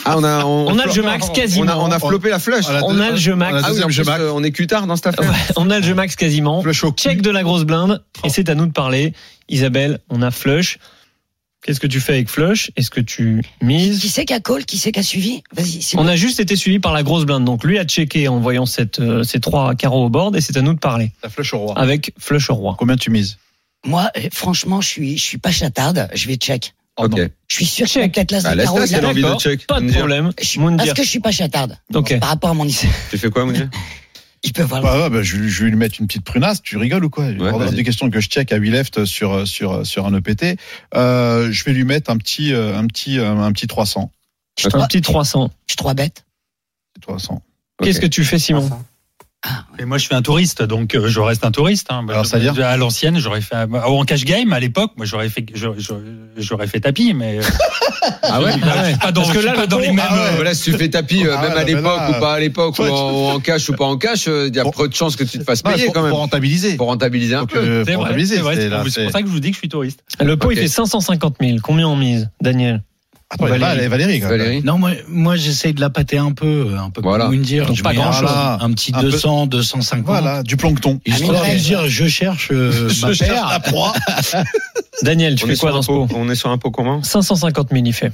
[0.06, 1.72] Ah, on a, on, On a le jeu max on quasiment.
[1.72, 2.66] a, on a flopé la flush.
[2.68, 3.54] On a On a le jeu max.
[3.54, 4.22] on a Ah oui, jeu max.
[4.22, 5.34] euh, on est cutard dans cette affaire.
[5.56, 6.62] On a le jeu max quasiment.
[6.62, 6.92] Flush au.
[6.92, 9.14] Check de la grosse blinde, et c'est à nous de parler.
[9.50, 10.78] Isabelle, on a flush.
[11.62, 12.72] Qu'est-ce que tu fais avec flush?
[12.78, 14.64] Est-ce que tu Qui mises c'est qui a call?
[14.66, 15.44] Qui c'est qui a suivi?
[15.52, 15.82] Vas-y.
[15.96, 16.08] On bon.
[16.08, 17.44] a juste été suivi par la grosse blinde.
[17.44, 20.56] Donc lui a checké en voyant cette, euh, ces trois carreaux au board et c'est
[20.56, 21.12] à nous de parler.
[21.22, 21.78] La flèche au roi.
[21.78, 22.76] Avec flush au roi.
[22.78, 23.40] Combien tu mises?
[23.86, 26.08] Moi, euh, franchement, je suis, je suis pas chatarde.
[26.14, 26.74] Je vais check.
[27.02, 27.18] Oh, ok.
[27.18, 27.28] non.
[27.48, 28.14] Je suis sûr que Check.
[28.14, 29.66] peut-être l'as Bah, de la, il c'est a- l'envie de.
[29.66, 30.32] Pas de problème.
[30.42, 30.60] Je.
[30.78, 31.78] Parce que je suis pas chatarde.
[32.20, 32.90] Par rapport à mon lycée.
[33.10, 33.70] Tu fais quoi, Moundir
[34.44, 34.82] Il peut voir.
[34.82, 36.62] Bah ouais, bah, je, je vais lui mettre une petite prunasse.
[36.62, 37.26] Tu rigoles ou quoi?
[37.28, 40.58] Il Ouais, des questions que je check à 8 left sur sur sur un EPT.
[40.96, 44.12] Euh, je vais lui mettre un petit euh, un petit euh, un petit 300.
[44.58, 45.50] Je suis Un petit 300.
[45.68, 46.26] je suis trois bêtes.
[47.02, 47.42] 300.
[47.82, 48.70] Qu'est-ce que tu fais, Simon?
[49.80, 51.88] Et moi, je suis un touriste, donc euh, je reste un touriste.
[51.92, 52.06] hein.
[52.10, 54.92] Alors, Je- c'est-à-dire à l'ancienne, j'aurais fait oh, en cash game à l'époque.
[54.98, 55.46] Moi, j'aurais fait,
[56.38, 57.40] j'aurais- fait tapis, mais
[58.24, 58.52] Ah ouais
[59.02, 60.02] pas dans, Parce que là, dans les mêmes.
[60.08, 60.20] ah ouais.
[60.20, 62.34] euh, Voilà, si tu fais tapis, euh, Ah même ouais, à l'époque là- ou pas
[62.34, 64.64] à l'époque, ou Ouais, en, en cash ou pas en cash, euh, il y a
[64.66, 64.72] Bon.
[64.72, 66.10] peu de chances que tu te fasses Non, payer pour, quand même.
[66.12, 66.76] pour rentabiliser.
[66.76, 67.60] Pour rentabiliser un Donc, peu.
[67.60, 69.28] euh, C'est pour vrai, rentabiliser, c'est vrai, c'est c'est là, c'est c'est- pour ça que
[69.28, 70.04] je vous dis que je suis touriste.
[70.20, 70.54] Le pot, Ok.
[70.56, 71.58] il fait 550 000.
[71.64, 72.84] Combien on mise, Daniel?
[73.32, 73.88] Attends, il y a Valérie.
[73.88, 74.38] Valérie, Valérie, quand même.
[74.40, 77.26] Valérie Non, moi, moi j'essaye de la pâter un peu, un peu Voilà.
[77.26, 77.68] comme Moundir.
[77.68, 78.28] Donc pas grand-chose.
[78.30, 79.12] un- Un petit Un peu.
[79.12, 80.06] 200, 250.
[80.06, 81.00] Voilà, du plancton.
[81.06, 83.48] Histoire Ah, de dire, je cherche euh, Je ma cherche paire.
[83.50, 83.94] la proie.
[85.04, 86.72] Daniel, tu On fais est, quoi dans un ce pot, on est sur un pot
[86.72, 88.12] commun 550 000, il fait.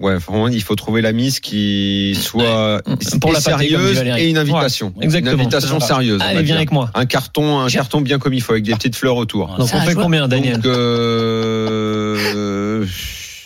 [0.00, 2.80] Ouais, vraiment, il faut trouver la mise qui soit
[3.20, 4.94] Pour la sérieuse et une invitation.
[4.96, 5.34] Ouais, exactement.
[5.34, 6.20] Une invitation sérieuse.
[6.22, 6.56] Allez, viens dire.
[6.56, 6.90] avec moi.
[6.94, 9.48] Un carton, un carton bien comme il faut, avec des petites fleurs autour.
[9.58, 12.86] Donc on fait combien, Daniel Donc, euh,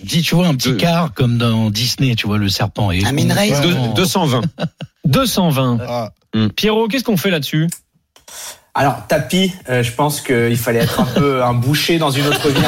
[0.02, 0.76] Dis, tu vois, un petit Deux.
[0.76, 2.90] quart comme dans Disney, tu vois, le serpent.
[2.90, 3.60] Et Un min raise.
[3.60, 3.94] deux- Vraiment.
[3.94, 4.42] 220.
[5.04, 5.78] 220.
[5.88, 6.10] Ah,
[6.54, 7.68] Pierrot, qu'est-ce qu'on fait là-dessus?
[8.78, 12.50] Alors, tapis, euh, je pense qu'il fallait être un peu un boucher dans une autre
[12.50, 12.60] vie.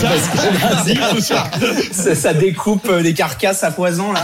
[0.00, 0.28] Parce
[1.16, 1.50] que ça,
[1.90, 4.22] ça, ça découpe euh, des carcasses à poison, là.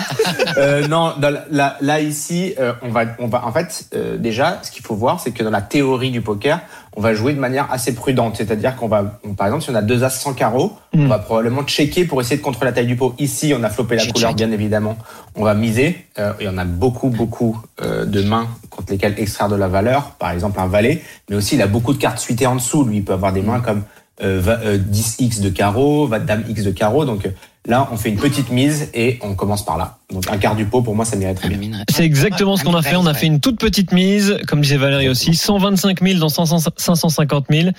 [0.56, 4.16] Euh, non, dans la- là, là, ici, euh, on va, on va, en fait, euh,
[4.18, 6.60] déjà, ce qu'il faut voir, c'est que dans la théorie du poker,
[6.96, 8.36] on va jouer de manière assez prudente.
[8.36, 11.04] C'est-à-dire qu'on va, on- par exemple, si on a deux as sans carreau, Mm.
[11.04, 13.14] on va probablement checker pour essayer de contrôler la taille du pot.
[13.18, 14.36] Ici, on a flopé la couleur, check.
[14.36, 14.96] bien évidemment.
[15.36, 16.06] On va miser.
[16.18, 20.12] Euh, et on a beaucoup, beaucoup euh, de mains contre lesquelles extraire de la valeur.
[20.18, 21.02] Par exemple, un valet.
[21.28, 22.84] Mais aussi, il a beaucoup de cartes suitées en dessous.
[22.84, 23.82] Lui, il peut avoir des mains comme
[24.20, 27.04] 10x de carreau, va dame x de carreau.
[27.04, 27.30] Donc euh,
[27.66, 29.98] là, on fait une petite mise et on commence par là.
[30.12, 31.84] Donc un quart du pot, pour moi, ça m'irait très bien.
[31.90, 32.96] C'est exactement ce qu'on a fait.
[32.96, 36.70] On a fait une toute petite mise, comme disait Valérie aussi, 125 000 dans 500
[36.76, 37.70] 550 000.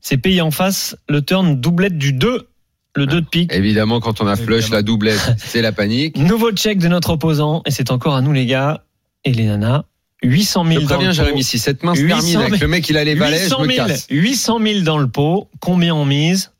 [0.00, 2.48] C'est payé en face le turn doublette du 2,
[2.94, 3.52] le 2 de pique.
[3.52, 4.76] Évidemment, quand on a flush Évidemment.
[4.76, 6.16] la doublette, c'est la panique.
[6.18, 8.82] Nouveau check de notre opposant, et c'est encore à nous les gars
[9.24, 9.84] et les nanas.
[10.22, 11.12] 800 000 Je dans le pot.
[11.12, 13.60] Jérémy, si cette main se 800 termine avec le mec, il a les je 800
[13.62, 14.06] me 000, casse.
[14.10, 15.48] 800 000 dans le pot.
[15.60, 16.52] Combien on mise?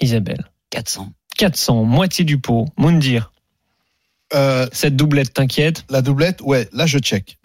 [0.00, 0.44] Isabelle.
[0.70, 1.12] 400.
[1.38, 2.66] 400, moitié du pot.
[2.78, 3.30] Moundir.
[4.34, 5.84] euh, Cette doublette t'inquiète?
[5.90, 7.38] la doublette, ouais, là je check.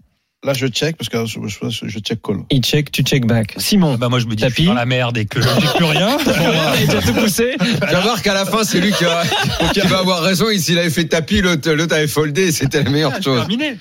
[0.44, 1.40] Là je check parce que je,
[1.70, 2.38] je, je check call.
[2.50, 3.54] Il check, tu check back.
[3.58, 3.96] Simon.
[4.00, 4.66] Bah moi, je me dis, je suis Tapis.
[4.66, 6.18] dans la merde et que j'ai plus rien.
[6.84, 7.56] Il a tout poussé.
[7.60, 9.24] Tu vas voir qu'à la fin, c'est lui qui va,
[9.74, 10.50] qui va avoir raison.
[10.50, 13.38] Et s'il avait fait tapis, l'autre l'autre avait foldé, c'était la meilleure chose.
[13.42, 13.78] Terminé.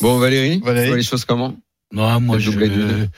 [0.00, 0.84] Bon, Valérie, Valérie.
[0.84, 1.54] tu vois les choses comment
[1.92, 3.08] Non, moi, je, doublé du deux.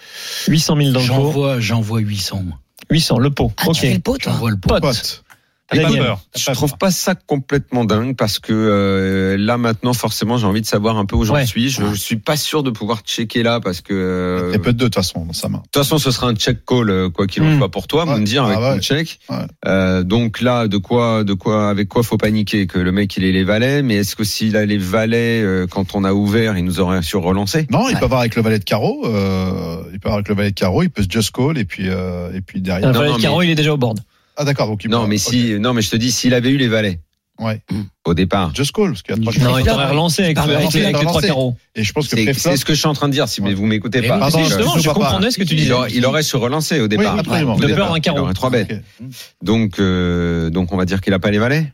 [0.49, 1.13] 800 000 dans le pot.
[1.15, 2.43] j'envoie, j'envoie 800.
[2.43, 2.59] moi.
[2.91, 3.53] 800, le pot.
[3.57, 3.75] Ah, ok.
[3.75, 4.81] tu fais le pot, toi J'envoie le pot.
[4.81, 5.25] Pote.
[5.73, 6.15] Daniel.
[6.37, 10.67] Je trouve pas ça complètement dingue parce que euh, là maintenant forcément j'ai envie de
[10.67, 11.47] savoir un peu où j'en Ouais.
[11.47, 11.71] suis.
[11.71, 14.59] Je, je suis pas sûr de pouvoir checker là parce que euh, Il y a
[14.61, 15.59] peu de deux de toute façon dans sa main.
[15.59, 17.59] de toute façon ce sera un check call euh, quoi qu'il en Hmm.
[17.59, 18.19] soit pour toi, Ouais.
[18.21, 18.75] me dire avec Ah ouais.
[18.77, 19.19] mon check.
[19.29, 19.37] Ouais.
[19.67, 23.25] Euh, donc là de quoi de quoi avec quoi faut paniquer que le mec il
[23.25, 26.57] ait les valets, mais est-ce que s'il a les valets euh, quand on a ouvert
[26.57, 27.99] il nous aurait sur relancé Non, il Ouais.
[27.99, 29.03] peut avoir avec le valet de carreau.
[29.07, 30.83] Euh, il peut avoir avec le valet de carreau.
[30.85, 32.93] Il peut se just call et puis euh, et puis derrière.
[32.93, 33.99] Non, valet de carreau, mais- il est déjà au board.
[34.37, 34.69] Ah d'accord.
[34.69, 35.21] Donc il Non peut- mais ok.
[35.33, 37.01] si non mais je te dis s'il avait eu les valets
[37.39, 37.61] Ouais.
[38.07, 38.55] au départ.
[38.55, 41.05] Just call parce qu'il y a trois Non, il t'aurait relancé avec, les- avec les
[41.05, 41.55] trois carreaux.
[41.75, 43.53] Et je pense que C'est ce que je suis en train de dire si Ouais.
[43.53, 44.15] vous m'écoutez Mais pas.
[44.15, 45.73] oui, Pardon, Justement, je comprenais ce que tu Il disais.
[45.73, 47.19] aurait, il aurait se relancé au départ.
[47.19, 47.57] absolument.
[47.57, 47.87] Au De départ.
[47.89, 48.19] peur d'un carreau.
[48.19, 48.73] Il aurait trois bêtes.
[49.01, 49.07] Ok.
[49.43, 51.73] Donc, euh, donc on va dire qu'il a pas les valets.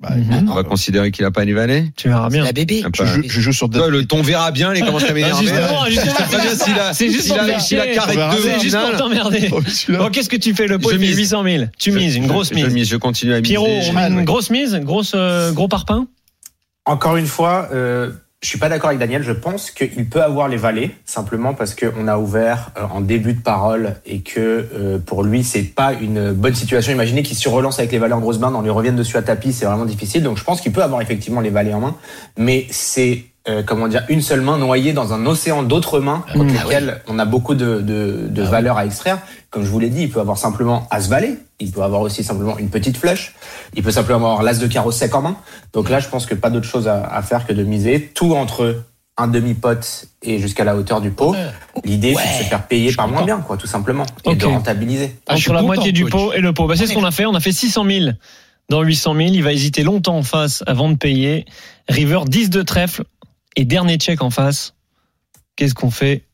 [0.00, 0.48] Bah, Mhm.
[0.50, 1.84] On va considérer qu'il a pas valets.
[1.94, 2.42] Tu verras bien.
[2.42, 2.82] La bébé.
[2.94, 3.78] Je, joue- je joue sur deux.
[3.80, 5.42] Toi, le ton verra bien, il commence à Ah, m'énerver.
[5.46, 6.14] justement, justement,
[6.90, 7.22] Je c'est juste
[7.60, 9.50] s'il a, carré deux C'est juste pour t'emmerder.
[9.52, 9.60] Oh.
[9.90, 11.16] Bon, qu'est-ce que tu fais Le pot, Je mise.
[11.16, 11.64] 800 000.
[11.78, 12.72] Tu mises, une grosse Je mise.
[12.72, 13.50] mise, je continue à miser.
[13.52, 16.06] Pierrot, on met une grosse mise, grosse, euh, gros parpaing
[16.86, 18.10] Encore une fois, euh,
[18.42, 19.22] je suis pas d'accord avec Daniel.
[19.22, 23.34] Je pense qu'il peut avoir les valets simplement parce qu'on a ouvert euh, en début
[23.34, 26.92] de parole et que euh, pour lui c'est pas une bonne situation.
[26.92, 29.22] Imaginez qu'il se relance avec les valets en grosse main, on lui revienne dessus à
[29.22, 30.22] tapis, c'est vraiment difficile.
[30.22, 31.96] Donc je pense qu'il peut avoir effectivement les valets en main,
[32.38, 36.38] mais c'est euh, comment dire une seule main noyée dans un océan d'autres mains Mmh.
[36.38, 39.18] contre lesquelles on a beaucoup de, de, de valeurs à extraire.
[39.50, 42.22] Comme je vous l'ai dit, il peut avoir simplement as valet, il peut avoir aussi
[42.22, 43.34] simplement une petite flèche,
[43.74, 45.36] il peut simplement avoir l'as de carreau sec en main.
[45.72, 48.34] Donc là, je pense que pas d'autre chose à, à faire que de miser tout
[48.34, 48.82] entre
[49.16, 51.34] un demi-pot et jusqu'à la hauteur du pot.
[51.84, 55.16] L'idée, c'est de se faire payer par moins bien, quoi, tout simplement, et de rentabiliser.
[55.26, 56.66] Ah, Entre la moitié du pot et le pot.
[56.66, 57.26] Bah, c'est ce qu'on a fait.
[57.26, 58.10] On a fait 600 000
[58.70, 59.28] dans 800 000.
[59.32, 61.44] Il va hésiter longtemps en face avant de payer.
[61.88, 63.02] River 10 de trèfle
[63.60, 64.74] et dernier check en face.
[65.56, 66.24] Qu'est-ce qu'on fait,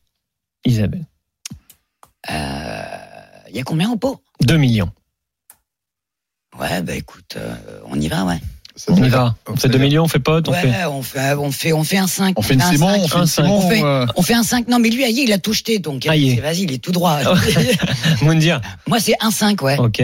[0.64, 1.04] Isabelle
[2.30, 2.82] Euh,
[3.50, 4.90] Il y a combien au pot 2 millions.
[6.58, 7.54] Ouais, bah écoute, euh,
[7.86, 8.38] on y va, ouais.
[8.76, 9.34] Ça On y va.
[9.48, 10.84] On fait 2 millions, on fait pote, on ouais, fait.
[10.84, 12.38] on fait, on fait, on fait un 5.
[12.38, 13.00] On fait une un Simon, cinq.
[13.02, 13.42] on fait un cinq.
[13.44, 13.56] Simon.
[13.58, 14.68] On fait- euh, On fait un 5.
[14.68, 17.18] Non, mais lui, aïe, il a tout jeté, donc vas-y, il est tout droit.
[18.22, 18.60] Moundir.
[18.86, 19.78] Moi, c'est un 5, ouais.
[19.78, 20.02] Ok.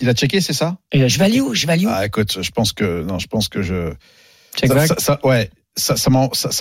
[0.00, 2.50] Il a checké, c'est ça là, Je value où Je value où Ah, écoute, je
[2.50, 3.92] pense que non, je pense que je.
[4.56, 4.86] check ça, back.
[4.88, 5.94] ça, ça- ouais, ça,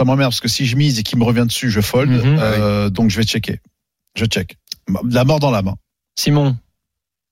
[0.03, 2.09] m'emmerde parce que si je mise et qu'il me revient dessus, je fold.
[2.11, 2.37] Mhm.
[2.39, 3.59] euh, donc je vais checker.
[4.15, 4.57] Je check.
[5.09, 5.75] La mort dans la main.
[6.17, 6.55] Simon.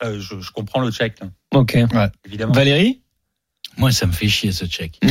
[0.03, 1.77] Euh, je, je comprends le check, hein, Ok.
[2.25, 2.53] évidemment.
[2.53, 3.01] Valérie
[3.77, 4.99] Moi, ça me fait chier ce check.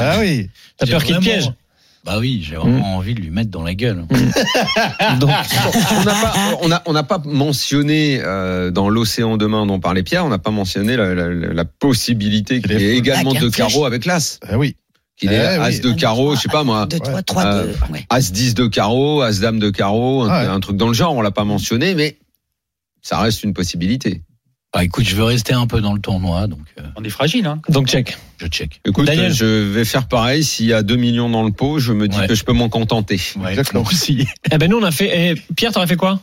[0.00, 0.50] ah oui.
[0.76, 1.50] T'as peur qu'il te piège
[2.04, 4.04] Bah oui, j'ai vraiment envie de lui mettre dans la gueule.
[5.20, 9.66] Donc, on n'a pas, on a, on n'a pas mentionné euh, dans l'océan de main
[9.66, 13.40] dont parlait Pierre, on n'a pas mentionné la, la- possibilité qu'il y ait également Ah,
[13.40, 14.38] deux carreaux avec l'as.
[14.46, 14.76] Ah oui.
[15.18, 15.64] Qu'il ait Eh oui.
[15.64, 17.92] as de carreau, je sais pas moi, 2, 3, 3, Euh, 2.
[17.92, 18.06] Ouais.
[18.08, 20.46] as 10 de carreau, as dame de carreau, un, ouais.
[20.46, 22.18] un truc dans le genre, on l'a pas mentionné, mais
[23.02, 24.22] ça reste une possibilité.
[24.72, 27.46] Bah écoute, je veux rester un peu dans le tournoi, donc euh, On est fragile,
[27.46, 27.60] hein.
[27.70, 28.18] donc check.
[28.36, 28.80] je check.
[28.84, 29.32] Écoute, Daniel.
[29.32, 30.44] je vais faire pareil.
[30.44, 32.26] S'il y a 2 millions dans le pot, je me dis Ouais.
[32.28, 33.18] que je peux m'en contenter.
[33.40, 33.82] Ouais, Exactement.
[33.84, 34.26] aussi.
[34.52, 35.10] Eh ben nous on a fait.
[35.32, 36.20] eh, Pierre, t'aurais fait quoi?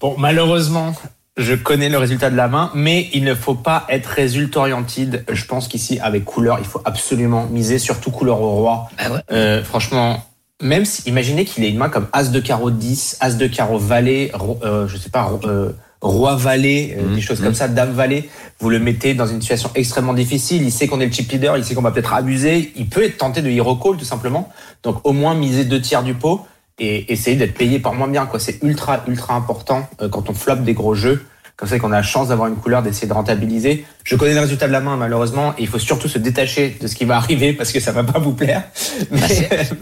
[0.00, 0.94] Bon, malheureusement,
[1.38, 5.24] je connais le résultat de la main, mais il ne faut pas être résultat oriented.
[5.32, 8.88] Je pense qu'ici, avec couleur, il faut absolument miser, surtout couleur au roi.
[8.98, 9.20] Bah ouais.
[9.32, 10.22] Euh, franchement,
[10.60, 13.78] même si, imaginez qu'il ait une main comme As de carreau 10, As de carreau
[13.78, 15.72] valet, ro- euh, je sais pas, ro- euh,
[16.02, 17.14] roi valet, euh, Mhm.
[17.14, 18.28] des choses comme ça, dame valet,
[18.60, 20.62] vous le mettez dans une situation extrêmement difficile.
[20.62, 22.72] Il sait qu'on est le chip leader, il sait qu'on va peut-être abuser.
[22.76, 24.50] Il peut être tenté de hero call, tout simplement.
[24.82, 26.44] Donc, au moins, miser deux tiers du pot
[26.78, 28.40] et essayer d'être payé par moins bien, quoi.
[28.40, 31.24] C'est ultra, ultra important euh, quand on floppe des gros jeux.
[31.54, 33.84] Comme ça, qu'on a la chance d'avoir une couleur, d'essayer de rentabiliser.
[34.04, 36.86] Je connais le résultat de la main, malheureusement, et il faut surtout se détacher de
[36.88, 38.64] ce qui va arriver parce que ça va pas vous plaire.
[39.10, 39.20] Mais,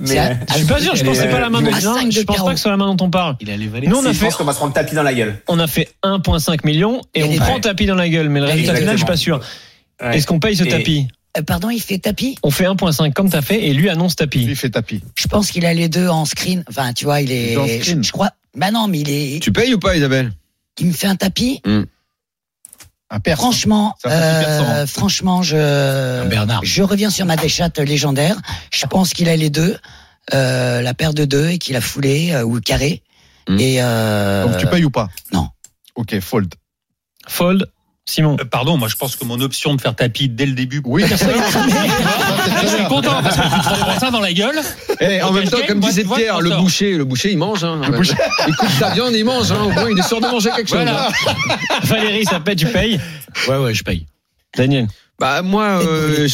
[0.04, 2.10] c'est à- Je suis pas sûr, je pense que c'est pas la main dont de
[2.10, 3.36] Je pense pas que c'est la main dont on parle.
[3.40, 3.68] Il a les.
[3.86, 5.38] Nous on a je fait pense qu'on va se prendre tapis dans la gueule.
[5.48, 7.60] on a fait 1,5 million et Et on prend ouais.
[7.60, 9.40] tapis dans la gueule, mais le résultat final, je suis pas sûr.
[10.02, 10.16] Ouais.
[10.18, 11.08] Est-ce qu'on paye ce Et- tapis?
[11.08, 11.14] Euh,
[11.46, 12.36] pardon, il fait tapis?
[12.42, 14.44] On fait 1,5 comme t'as fait et lui annonce tapis.
[14.44, 15.02] Lui fait tapis.
[15.16, 16.64] Je pense qu'il a les deux en screen.
[16.68, 18.02] Enfin, tu vois, il est en screen.
[18.02, 18.30] Je, je crois.
[18.56, 19.40] Bah non, mais il est.
[19.40, 20.32] Tu payes ou pas, Isabelle?
[20.78, 21.62] Il me fait un tapis?
[23.12, 23.40] Un perse.
[23.40, 24.86] Franchement, petit euh, persan.
[24.86, 26.22] franchement, je.
[26.22, 26.60] Un Bernard.
[26.64, 28.36] Je reviens sur ma déchatte légendaire.
[28.72, 29.76] Je pense qu'il a les deux,
[30.32, 33.02] euh, la paire de deux et qu'il a foulé euh, ou carré.
[33.48, 33.58] Hmm.
[33.58, 35.08] Et euh, Donc tu payes ou pas?
[35.32, 35.48] Non.
[35.96, 36.54] Ok, fold.
[37.26, 37.66] Fold,
[38.06, 38.36] Simon.
[38.40, 40.80] Euh, pardon, moi je pense que mon option de faire tapis dès le début.
[40.84, 44.58] Oui, je suis content parce que tu te prends ça dans la gueule.
[45.00, 47.62] Eh, en même temps, comme disait Pierre, le boucher, le boucher, il mange.
[47.64, 47.80] Hein.
[47.88, 48.14] Le boucher.
[48.48, 49.52] Il coupe sa viande, il mange.
[49.52, 49.62] Hein.
[49.64, 50.78] Au moins, il est sûr de manger quelque chose.
[50.78, 51.08] Voilà.
[51.08, 51.56] hein.
[51.84, 53.00] Valérie, ça pète, tu payes.
[53.48, 54.06] Ouais, ouais, je paye.
[54.56, 54.88] Daniel.
[55.20, 56.26] Bah moi, euh,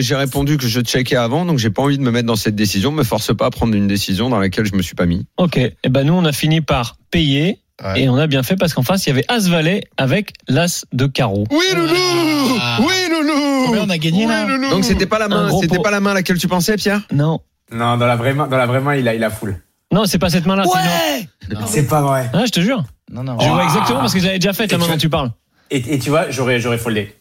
[0.00, 2.56] j'ai répondu que je checkais avant, donc j'ai pas envie de me mettre dans cette
[2.56, 2.90] décision.
[2.90, 5.24] Me force pas à prendre une décision dans laquelle je me suis pas mis.
[5.36, 5.58] Ok.
[5.58, 8.02] Et ben nous on a fini par payer Ouais.
[8.02, 10.84] et on a bien fait parce qu'en face il y avait As Valet avec l'As
[10.92, 11.44] de carreau.
[11.50, 11.94] Oui, loulou
[12.60, 12.78] Ah.
[12.80, 15.82] Oui, loulou Combien on a gagné, là loulou Donc c'était pas la main, c'était pot.
[15.82, 17.40] pas la main à laquelle tu pensais, Pierre Non.
[17.72, 19.56] Non, dans la vraie main, dans la vraie main, il a, il a full.
[19.92, 20.64] Non, c'est pas cette main-là.
[20.66, 21.28] Ouais.
[21.66, 22.30] C'est pas vrai.
[22.32, 22.82] Ah, je te jure.
[23.10, 23.38] Non, non.
[23.40, 23.52] Je Oh.
[23.54, 25.30] vois exactement parce que j'avais déjà fait la main tu- dont tu parles.
[25.70, 27.14] Et, et tu vois, j'aurais, j'aurais foldé.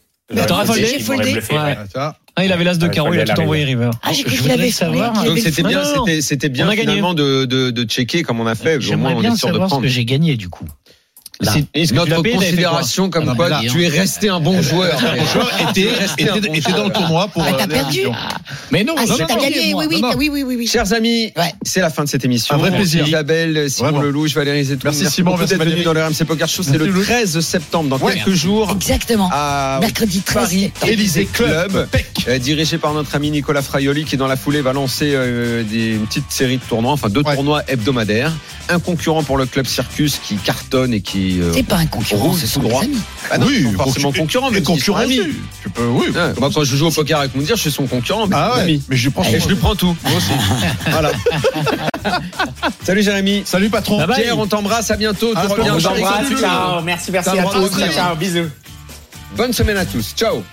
[0.47, 1.77] T'aurais foldé bluffé, Ouais.
[1.95, 3.89] Ah, Ah, il avait l'As de Ouais, carreau, il a tout envoyé river.
[4.03, 5.83] Ah, j'ai cru qu'il avait savoir, Donc c'était bien,
[6.21, 8.75] c'était bien finalement de, de, de checker comme on a fait.
[8.77, 9.83] Au moins J'aimerais on bien est sûr de savoir ce prendre.
[9.83, 10.65] que j'ai gagné du coup.
[11.41, 14.99] Notre considération comme quoi là, tu es resté un bon joueur.
[15.69, 15.89] Était,
[16.71, 17.43] dans le tournoi pour.
[17.43, 18.01] Ah, t'as euh, perdu.
[18.71, 20.15] Mais non, Ah, non, non, t'as gagné, oui, oui, Non, non.
[20.17, 20.67] oui, oui, oui, oui.
[20.67, 21.53] Chers amis, Ouais.
[21.63, 22.55] c'est la fin de cette émission.
[22.55, 23.07] Un vrai plaisir.
[23.07, 24.03] Isabelle, Simon Vraiment.
[24.03, 24.79] Lelouch, Valérie Zetoun.
[24.91, 25.83] Merci, Simon, beaucoup merci, d'être Valérie.
[25.83, 26.63] dans le RMC Poker Show.
[26.63, 27.05] C'est Merci, le Lelouch.
[27.05, 28.13] 13 septembre, dans Ouais.
[28.15, 28.71] quelques jours.
[28.75, 29.29] Exactement.
[29.31, 30.91] À Mercredi 13 Paris, septembre.
[30.91, 31.87] Élysée Club,
[32.27, 35.93] euh, dirigé par notre ami Nicolas Fraioli, qui dans la foulée va lancer euh, des,
[35.95, 38.31] une petite série de tournois, enfin deux tournois hebdomadaires.
[38.69, 42.25] Un concurrent pour le club Circus qui cartonne et qui euh, C'est pas un concurrent,
[42.29, 42.81] roule ce tout sont droit.
[43.29, 45.03] Ah non, Oui, pas forcément concu- concurrent, mais concurrent.
[45.07, 46.07] Tu peux, oui.
[46.09, 48.53] Ouais, moi, quand je joue au poker avec Moundir, je suis son concurrent, mais Ah
[48.55, 49.95] c'est ouais, mais je lui prends Et son- je lui prends tout.
[50.03, 50.31] Moi aussi.
[50.91, 51.11] voilà.
[52.83, 53.43] Salut Jérémy.
[53.45, 53.97] Salut patron.
[53.99, 54.21] Bye bye.
[54.21, 55.33] Pierre, on t'embrasse, à bientôt.
[55.33, 55.79] Tu reviens.
[55.79, 57.69] Ciao, merci, merci à tous.
[57.93, 58.49] Ciao, bisous.
[59.37, 60.13] Bonne semaine à tous.
[60.15, 60.43] Ciao.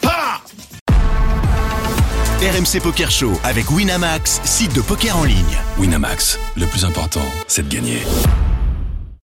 [2.40, 5.56] RMC Poker Show avec Winamax, site de poker en ligne.
[5.78, 7.98] Winamax, le plus important, c'est de gagner.